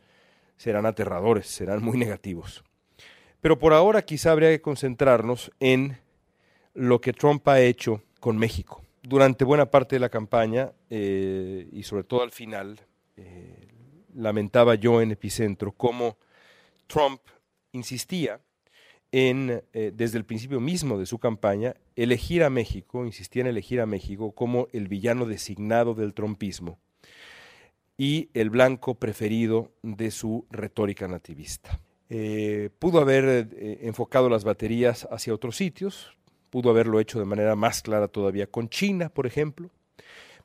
serán 0.56 0.86
aterradores, 0.86 1.46
serán 1.46 1.84
muy 1.84 1.98
negativos. 1.98 2.64
Pero 3.40 3.58
por 3.58 3.72
ahora 3.72 4.02
quizá 4.02 4.32
habría 4.32 4.50
que 4.50 4.60
concentrarnos 4.60 5.50
en 5.60 5.98
lo 6.74 7.00
que 7.00 7.12
Trump 7.12 7.46
ha 7.48 7.60
hecho 7.60 8.02
con 8.20 8.36
México. 8.36 8.82
Durante 9.02 9.44
buena 9.44 9.70
parte 9.70 9.96
de 9.96 10.00
la 10.00 10.08
campaña 10.08 10.72
eh, 10.90 11.68
y 11.72 11.82
sobre 11.82 12.04
todo 12.04 12.22
al 12.22 12.30
final, 12.30 12.80
eh, 13.16 13.68
lamentaba 14.14 14.74
yo 14.74 15.00
en 15.00 15.12
Epicentro 15.12 15.72
cómo 15.72 16.18
Trump 16.86 17.20
insistía 17.72 18.40
en, 19.12 19.62
eh, 19.72 19.92
desde 19.94 20.18
el 20.18 20.24
principio 20.24 20.60
mismo 20.60 20.98
de 20.98 21.06
su 21.06 21.18
campaña, 21.18 21.74
elegir 21.96 22.42
a 22.44 22.50
México, 22.50 23.04
insistía 23.04 23.42
en 23.42 23.48
elegir 23.48 23.80
a 23.80 23.86
México 23.86 24.32
como 24.32 24.68
el 24.72 24.88
villano 24.88 25.24
designado 25.24 25.94
del 25.94 26.14
trompismo 26.14 26.78
y 27.96 28.30
el 28.34 28.50
blanco 28.50 28.94
preferido 28.94 29.72
de 29.82 30.10
su 30.10 30.46
retórica 30.50 31.08
nativista. 31.08 31.80
Eh, 32.10 32.70
pudo 32.78 33.00
haber 33.00 33.48
eh, 33.52 33.78
enfocado 33.82 34.28
las 34.28 34.44
baterías 34.44 35.06
hacia 35.10 35.34
otros 35.34 35.56
sitios, 35.56 36.16
pudo 36.50 36.70
haberlo 36.70 37.00
hecho 37.00 37.18
de 37.18 37.24
manera 37.24 37.54
más 37.54 37.82
clara 37.82 38.08
todavía 38.08 38.46
con 38.46 38.68
China, 38.68 39.08
por 39.08 39.26
ejemplo, 39.26 39.70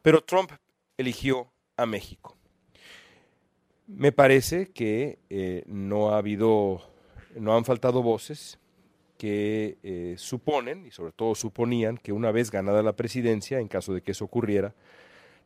pero 0.02 0.24
Trump 0.24 0.52
eligió 0.98 1.52
a 1.78 1.86
México. 1.86 2.36
Me 3.88 4.12
parece 4.12 4.72
que 4.72 5.64
no 5.68 6.12
ha 6.12 6.18
habido 6.18 6.82
no 7.36 7.56
han 7.56 7.66
faltado 7.66 8.02
voces 8.02 8.60
que 9.18 9.78
eh, 9.84 10.16
suponen, 10.18 10.86
y 10.86 10.92
sobre 10.92 11.14
todo 11.14 11.36
suponían, 11.36 11.98
que 11.98 12.12
una 12.12 12.32
vez 12.32 12.52
ganada 12.52 12.84
la 12.84 12.96
presidencia, 12.96 13.60
en 13.60 13.68
caso 13.68 13.94
de 13.94 14.02
que 14.02 14.12
eso 14.12 14.26
ocurriera, 14.26 14.74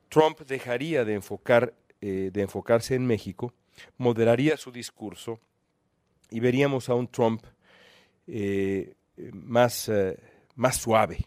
Trump 0.09 0.39
dejaría 0.41 1.05
de, 1.05 1.13
enfocar, 1.13 1.73
eh, 2.01 2.31
de 2.33 2.41
enfocarse 2.41 2.95
en 2.95 3.05
México, 3.05 3.53
moderaría 3.97 4.57
su 4.57 4.71
discurso 4.71 5.39
y 6.29 6.39
veríamos 6.39 6.89
a 6.89 6.95
un 6.95 7.07
Trump 7.07 7.43
eh, 8.27 8.95
más, 9.33 9.91
más 10.55 10.77
suave, 10.77 11.17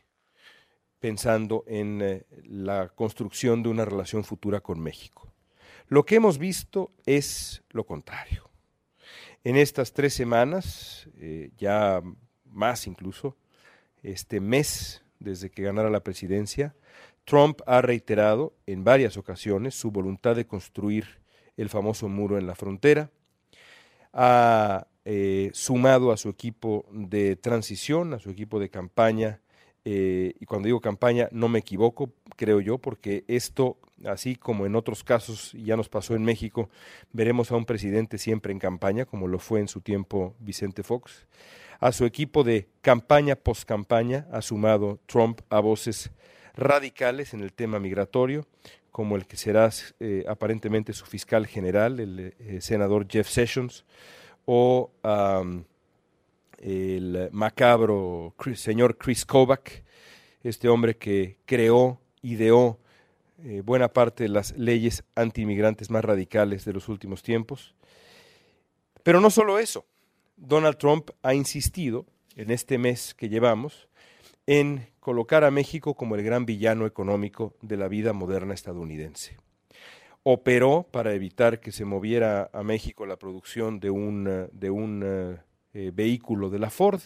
pensando 0.98 1.64
en 1.66 2.24
la 2.44 2.88
construcción 2.88 3.62
de 3.62 3.68
una 3.68 3.84
relación 3.84 4.24
futura 4.24 4.60
con 4.60 4.80
México. 4.80 5.30
Lo 5.90 6.06
que 6.06 6.14
hemos 6.14 6.38
visto 6.38 6.92
es 7.04 7.64
lo 7.70 7.84
contrario. 7.84 8.48
En 9.42 9.56
estas 9.56 9.92
tres 9.92 10.14
semanas, 10.14 11.08
eh, 11.16 11.50
ya 11.56 12.00
más 12.44 12.86
incluso, 12.86 13.36
este 14.02 14.38
mes 14.38 15.02
desde 15.18 15.50
que 15.50 15.64
ganara 15.64 15.90
la 15.90 16.04
presidencia, 16.04 16.76
Trump 17.24 17.60
ha 17.66 17.82
reiterado 17.82 18.54
en 18.66 18.84
varias 18.84 19.16
ocasiones 19.16 19.74
su 19.74 19.90
voluntad 19.90 20.36
de 20.36 20.46
construir 20.46 21.20
el 21.56 21.68
famoso 21.68 22.08
muro 22.08 22.38
en 22.38 22.46
la 22.46 22.54
frontera, 22.54 23.10
ha 24.12 24.86
eh, 25.04 25.50
sumado 25.52 26.12
a 26.12 26.16
su 26.16 26.28
equipo 26.28 26.86
de 26.92 27.36
transición, 27.36 28.14
a 28.14 28.18
su 28.18 28.30
equipo 28.30 28.58
de 28.58 28.70
campaña, 28.70 29.40
eh, 29.84 30.34
y 30.38 30.44
cuando 30.44 30.66
digo 30.66 30.80
campaña 30.80 31.28
no 31.32 31.48
me 31.48 31.60
equivoco, 31.60 32.12
creo 32.36 32.60
yo, 32.60 32.78
porque 32.78 33.24
esto 33.28 33.78
así 34.06 34.36
como 34.36 34.66
en 34.66 34.76
otros 34.76 35.04
casos, 35.04 35.52
ya 35.52 35.76
nos 35.76 35.88
pasó 35.88 36.14
en 36.14 36.24
México, 36.24 36.70
veremos 37.12 37.50
a 37.50 37.56
un 37.56 37.64
presidente 37.64 38.18
siempre 38.18 38.52
en 38.52 38.58
campaña, 38.58 39.04
como 39.04 39.28
lo 39.28 39.38
fue 39.38 39.60
en 39.60 39.68
su 39.68 39.80
tiempo 39.80 40.34
Vicente 40.38 40.82
Fox. 40.82 41.26
A 41.80 41.92
su 41.92 42.04
equipo 42.04 42.44
de 42.44 42.68
campaña 42.82 43.36
post-campaña 43.36 44.26
ha 44.32 44.42
sumado 44.42 45.00
Trump 45.06 45.40
a 45.48 45.60
voces 45.60 46.10
radicales 46.54 47.32
en 47.32 47.40
el 47.40 47.52
tema 47.52 47.78
migratorio, 47.78 48.46
como 48.90 49.16
el 49.16 49.26
que 49.26 49.37
será 49.37 49.70
eh, 50.00 50.24
aparentemente 50.29 50.92
su 50.92 51.07
fiscal 51.07 51.46
general, 51.46 52.00
el 52.00 52.35
eh, 52.38 52.59
senador 52.61 53.07
Jeff 53.09 53.29
Sessions, 53.29 53.85
o 54.46 54.90
el 56.59 57.29
macabro 57.33 58.35
señor 58.55 58.96
Chris 58.96 59.24
Kovac, 59.24 59.85
este 60.42 60.68
hombre 60.68 60.96
que 60.96 61.37
creó, 61.46 62.00
ideó 62.22 62.79
eh, 63.44 63.62
buena 63.64 63.88
parte 63.88 64.24
de 64.24 64.29
las 64.29 64.57
leyes 64.59 65.03
antiinmigrantes 65.14 65.90
más 65.90 66.05
radicales 66.05 66.64
de 66.64 66.74
los 66.74 66.88
últimos 66.88 67.22
tiempos. 67.22 67.74
Pero 69.03 69.20
no 69.20 69.31
solo 69.31 69.59
eso, 69.59 69.87
Donald 70.37 70.76
Trump 70.76 71.11
ha 71.22 71.33
insistido 71.33 72.05
en 72.37 72.50
este 72.50 72.76
mes 72.76 73.14
que 73.14 73.31
llevamos 73.31 73.88
en 74.50 74.88
colocar 74.98 75.44
a 75.44 75.52
México 75.52 75.94
como 75.94 76.16
el 76.16 76.24
gran 76.24 76.44
villano 76.44 76.84
económico 76.84 77.54
de 77.62 77.76
la 77.76 77.86
vida 77.86 78.12
moderna 78.12 78.52
estadounidense. 78.52 79.36
Operó 80.24 80.88
para 80.90 81.14
evitar 81.14 81.60
que 81.60 81.70
se 81.70 81.84
moviera 81.84 82.50
a 82.52 82.64
México 82.64 83.06
la 83.06 83.16
producción 83.16 83.78
de 83.78 83.90
un, 83.90 84.48
de 84.50 84.70
un 84.70 85.38
eh, 85.72 85.92
vehículo 85.94 86.50
de 86.50 86.58
la 86.58 86.68
Ford, 86.68 87.00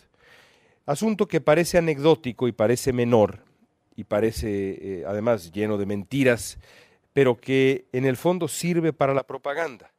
asunto 0.86 1.28
que 1.28 1.42
parece 1.42 1.76
anecdótico 1.76 2.48
y 2.48 2.52
parece 2.52 2.94
menor, 2.94 3.44
y 3.94 4.04
parece 4.04 5.00
eh, 5.00 5.04
además 5.06 5.52
lleno 5.52 5.76
de 5.76 5.84
mentiras, 5.84 6.56
pero 7.12 7.38
que 7.38 7.84
en 7.92 8.06
el 8.06 8.16
fondo 8.16 8.48
sirve 8.48 8.94
para 8.94 9.12
la 9.12 9.26
propaganda. 9.26 9.92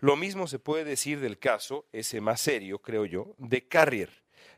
Lo 0.00 0.16
mismo 0.16 0.46
se 0.46 0.58
puede 0.58 0.84
decir 0.84 1.20
del 1.20 1.38
caso, 1.38 1.86
ese 1.94 2.20
más 2.20 2.42
serio, 2.42 2.80
creo 2.80 3.06
yo, 3.06 3.34
de 3.38 3.66
Carrier, 3.66 4.10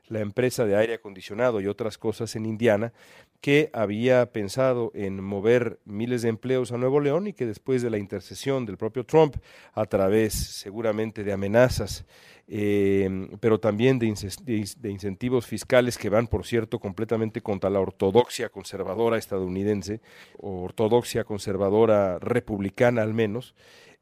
la 0.08 0.20
empresa 0.20 0.64
de 0.64 0.76
aire 0.76 0.94
acondicionado 0.94 1.60
y 1.60 1.66
otras 1.66 1.98
cosas 1.98 2.34
en 2.36 2.46
Indiana, 2.46 2.92
que 3.40 3.70
había 3.72 4.32
pensado 4.32 4.92
en 4.94 5.22
mover 5.22 5.80
miles 5.84 6.22
de 6.22 6.28
empleos 6.28 6.70
a 6.72 6.78
Nuevo 6.78 7.00
León 7.00 7.26
y 7.26 7.32
que 7.32 7.46
después 7.46 7.82
de 7.82 7.90
la 7.90 7.98
intercesión 7.98 8.66
del 8.66 8.76
propio 8.76 9.04
Trump, 9.04 9.36
a 9.72 9.84
través 9.86 10.32
seguramente 10.34 11.24
de 11.24 11.32
amenazas, 11.32 12.04
eh, 12.48 13.28
pero 13.40 13.58
también 13.60 13.98
de, 13.98 14.14
de, 14.44 14.90
incentivos 14.90 15.46
fiscales 15.46 15.98
que 15.98 16.08
van, 16.08 16.26
por 16.26 16.46
cierto, 16.46 16.78
completamente 16.78 17.40
contra 17.40 17.70
la 17.70 17.80
ortodoxia 17.80 18.48
conservadora 18.48 19.18
estadounidense, 19.18 20.00
o 20.38 20.62
ortodoxia 20.62 21.24
conservadora 21.24 22.18
republicana 22.18 23.02
al 23.02 23.14
menos, 23.14 23.54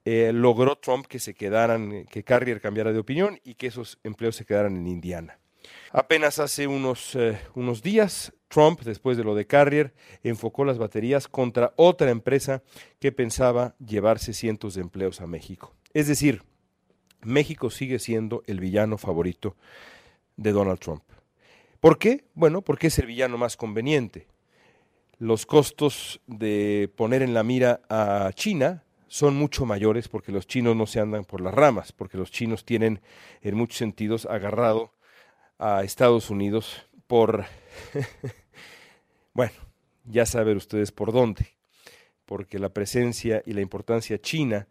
eh, 0.04 0.32
logró 0.34 0.76
Trump 0.76 1.06
que 1.06 1.18
se 1.18 1.34
quedaran, 1.34 2.06
que 2.06 2.24
Carrier 2.24 2.60
cambiara 2.60 2.92
de 2.92 2.98
opinión 2.98 3.38
y 3.44 3.54
que 3.54 3.66
esos 3.66 3.98
empleos 4.02 4.36
se 4.36 4.46
quedaran 4.46 4.76
en 4.76 4.86
Indiana. 4.86 5.39
Apenas 5.92 6.38
hace 6.38 6.66
unos, 6.66 7.14
eh, 7.16 7.40
unos 7.54 7.82
días, 7.82 8.32
Trump, 8.48 8.80
después 8.80 9.16
de 9.16 9.24
lo 9.24 9.34
de 9.34 9.46
Carrier, 9.46 9.94
enfocó 10.22 10.64
las 10.64 10.78
baterías 10.78 11.28
contra 11.28 11.72
otra 11.76 12.10
empresa 12.10 12.62
que 12.98 13.12
pensaba 13.12 13.74
llevarse 13.78 14.32
cientos 14.32 14.74
de 14.74 14.82
empleos 14.82 15.20
a 15.20 15.26
México. 15.26 15.74
Es 15.94 16.08
decir, 16.08 16.42
México 17.22 17.70
sigue 17.70 17.98
siendo 17.98 18.42
el 18.46 18.60
villano 18.60 18.98
favorito 18.98 19.56
de 20.36 20.52
Donald 20.52 20.78
Trump. 20.78 21.02
¿Por 21.80 21.98
qué? 21.98 22.24
Bueno, 22.34 22.62
porque 22.62 22.88
es 22.88 22.98
el 22.98 23.06
villano 23.06 23.38
más 23.38 23.56
conveniente. 23.56 24.26
Los 25.18 25.46
costos 25.46 26.20
de 26.26 26.90
poner 26.96 27.22
en 27.22 27.34
la 27.34 27.42
mira 27.42 27.80
a 27.88 28.30
China 28.34 28.84
son 29.06 29.36
mucho 29.36 29.66
mayores 29.66 30.08
porque 30.08 30.32
los 30.32 30.46
chinos 30.46 30.76
no 30.76 30.86
se 30.86 31.00
andan 31.00 31.24
por 31.24 31.40
las 31.40 31.52
ramas, 31.52 31.92
porque 31.92 32.16
los 32.16 32.30
chinos 32.30 32.64
tienen 32.64 33.00
en 33.42 33.56
muchos 33.56 33.78
sentidos 33.78 34.26
agarrado 34.26 34.92
a 35.60 35.84
Estados 35.84 36.30
Unidos 36.30 36.88
por, 37.06 37.44
bueno, 39.34 39.52
ya 40.04 40.24
saben 40.24 40.56
ustedes 40.56 40.90
por 40.90 41.12
dónde, 41.12 41.46
porque 42.24 42.58
la 42.58 42.70
presencia 42.70 43.42
y 43.44 43.52
la 43.52 43.60
importancia 43.60 44.18
china 44.18 44.66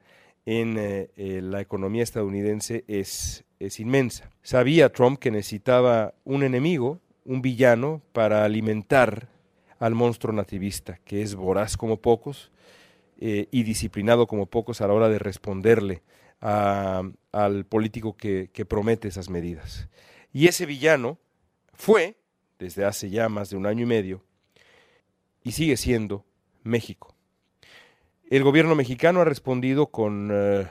en 0.46 0.78
eh, 0.80 1.12
eh, 1.16 1.42
la 1.44 1.62
economía 1.62 2.02
estadounidense 2.02 2.86
es, 2.88 3.46
es 3.60 3.80
inmensa. 3.80 4.32
Sabía 4.42 4.92
Trump 4.92 5.20
que 5.20 5.30
necesitaba 5.30 6.16
un 6.24 6.42
enemigo, 6.42 7.00
un 7.24 7.44
villano, 7.44 8.02
para 8.12 8.44
alimentar 8.44 9.28
al 9.78 9.94
monstruo 9.94 10.34
nativista, 10.34 11.00
que 11.06 11.22
es 11.22 11.36
voraz 11.36 11.78
como 11.78 11.98
pocos 11.98 12.52
eh, 13.20 13.48
y 13.52 13.62
disciplinado 13.62 14.26
como 14.26 14.48
pocos 14.48 14.82
a 14.82 14.88
la 14.88 14.94
hora 14.94 15.10
de 15.10 15.20
responderle 15.20 16.02
al 16.42 17.66
político 17.66 18.16
que 18.16 18.66
promete 18.66 19.10
esas 19.10 19.30
medidas. 19.30 19.90
Y 20.32 20.48
ese 20.48 20.66
villano 20.66 21.18
fue, 21.74 22.18
desde 22.60 22.86
hace 22.86 23.10
ya 23.10 23.30
más 23.30 23.50
de 23.50 23.58
un 23.58 23.66
año 23.66 23.84
y 23.84 23.88
medio, 23.88 24.24
y 25.44 25.54
sigue 25.54 25.78
siendo 25.78 26.26
México. 26.64 27.16
El 28.30 28.44
gobierno 28.44 28.76
mexicano 28.76 29.22
ha 29.22 29.26
respondido 29.26 29.88
con 29.88 30.30
uh, 30.30 30.68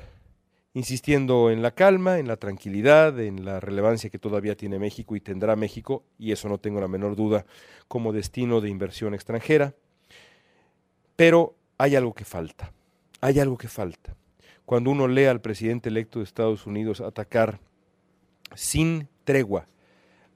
insistiendo 0.75 1.51
en 1.51 1.61
la 1.61 1.73
calma, 1.73 2.19
en 2.19 2.29
la 2.29 2.37
tranquilidad, 2.37 3.19
en 3.19 3.45
la 3.45 3.59
relevancia 3.59 4.11
que 4.11 4.19
todavía 4.19 4.57
tiene 4.57 4.79
México 4.79 5.17
y 5.17 5.21
tendrá 5.21 5.57
México, 5.57 6.05
y 6.19 6.31
eso 6.31 6.49
no 6.49 6.59
tengo 6.59 6.81
la 6.81 6.87
menor 6.87 7.17
duda, 7.17 7.47
como 7.89 8.13
destino 8.13 8.61
de 8.61 8.69
inversión 8.69 9.13
extranjera. 9.13 9.75
Pero 11.17 11.57
hay 11.79 11.97
algo 11.97 12.15
que 12.15 12.25
falta, 12.25 12.73
hay 13.21 13.41
algo 13.41 13.59
que 13.59 13.67
falta. 13.67 14.15
Cuando 14.65 14.91
uno 14.91 15.09
lee 15.09 15.25
al 15.25 15.41
presidente 15.41 15.89
electo 15.89 16.21
de 16.21 16.27
Estados 16.27 16.67
Unidos 16.67 17.01
atacar 17.01 17.59
sin 18.55 19.09
tregua 19.29 19.67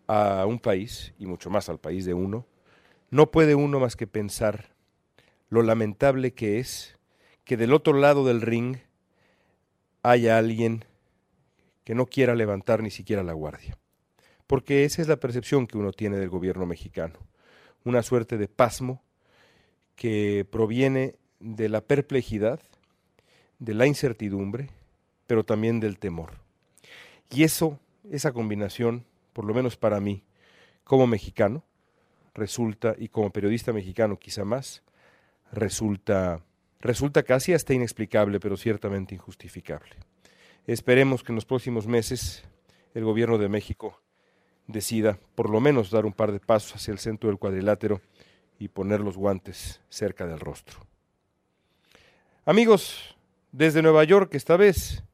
a 0.07 0.45
un 0.45 0.59
país, 0.59 1.15
y 1.19 1.25
mucho 1.25 1.49
más 1.49 1.71
al 1.71 1.81
país 1.81 2.05
de 2.05 2.13
uno, 2.13 2.47
no 3.09 3.31
puede 3.31 3.55
uno 3.55 3.81
más 3.81 3.97
que 3.97 4.07
pensar 4.07 4.75
lo 5.49 5.63
lamentable 5.63 6.35
que 6.35 6.59
es 6.59 6.99
que 7.45 7.57
del 7.57 7.73
otro 7.73 7.95
lado 7.95 8.27
del 8.27 8.43
ring 8.43 8.77
haya 10.03 10.37
alguien 10.37 10.85
que 11.85 11.95
no 11.95 12.05
quiera 12.05 12.35
levantar 12.35 12.83
ni 12.83 12.91
siquiera 12.91 13.23
la 13.23 13.33
guardia. 13.33 13.79
Porque 14.47 14.85
esa 14.85 15.01
es 15.01 15.09
la 15.09 15.17
percepción 15.17 15.67
que 15.67 15.79
uno 15.79 15.93
tiene 15.93 16.19
del 16.19 16.29
gobierno 16.29 16.67
mexicano. 16.67 17.15
Una 17.85 18.03
suerte 18.03 18.37
de 18.37 18.47
pasmo 18.47 19.03
que 19.97 20.47
proviene 20.51 21.17
de 21.41 21.71
la 21.71 21.81
perplejidad, 21.81 22.61
de 23.59 23.73
la 23.73 23.87
incertidumbre, 23.87 24.69
pero 25.27 25.45
también 25.45 25.81
del 25.81 25.99
temor. 25.99 26.33
Y 27.31 27.45
eso, 27.45 27.79
esa 28.13 28.33
combinación, 28.33 29.05
por 29.33 29.45
lo 29.45 29.55
menos 29.55 29.77
para 29.77 29.99
mí, 30.01 30.23
como 30.85 31.07
mexicano, 31.07 31.65
resulta, 32.35 32.95
y 32.97 33.09
como 33.09 33.31
periodista 33.31 33.73
mexicano 33.73 34.19
quizá 34.19 34.45
más, 34.45 34.83
resulta 35.51 36.43
resulta 36.83 37.23
casi 37.23 37.55
hasta 37.55 37.73
inexplicable, 37.73 38.41
pero 38.41 38.57
ciertamente 38.57 39.15
injustificable. 39.15 39.95
Esperemos 40.67 41.23
que 41.23 41.33
en 41.33 41.37
los 41.37 41.47
próximos 41.47 41.87
meses 41.87 42.45
el 42.95 43.05
gobierno 43.05 43.39
de 43.39 43.49
México 43.49 44.01
decida 44.67 45.19
por 45.35 45.49
lo 45.49 45.61
menos 45.61 45.91
dar 45.91 46.05
un 46.05 46.13
par 46.13 46.33
de 46.33 46.41
pasos 46.41 46.75
hacia 46.75 46.93
el 46.93 46.99
centro 46.99 47.31
del 47.31 47.39
cuadrilátero 47.39 48.01
y 48.59 48.69
poner 48.69 49.01
los 49.01 49.17
guantes 49.17 49.81
cerca 49.89 50.27
del 50.27 50.41
rostro. 50.41 50.79
Amigos, 52.45 53.17
desde 53.53 53.83
Nueva 53.83 54.05
York 54.05 54.35
esta 54.35 54.57
vez 54.57 55.05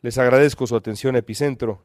les 0.00 0.16
agradezco 0.16 0.66
su 0.66 0.74
atención 0.74 1.16
Epicentro 1.16 1.84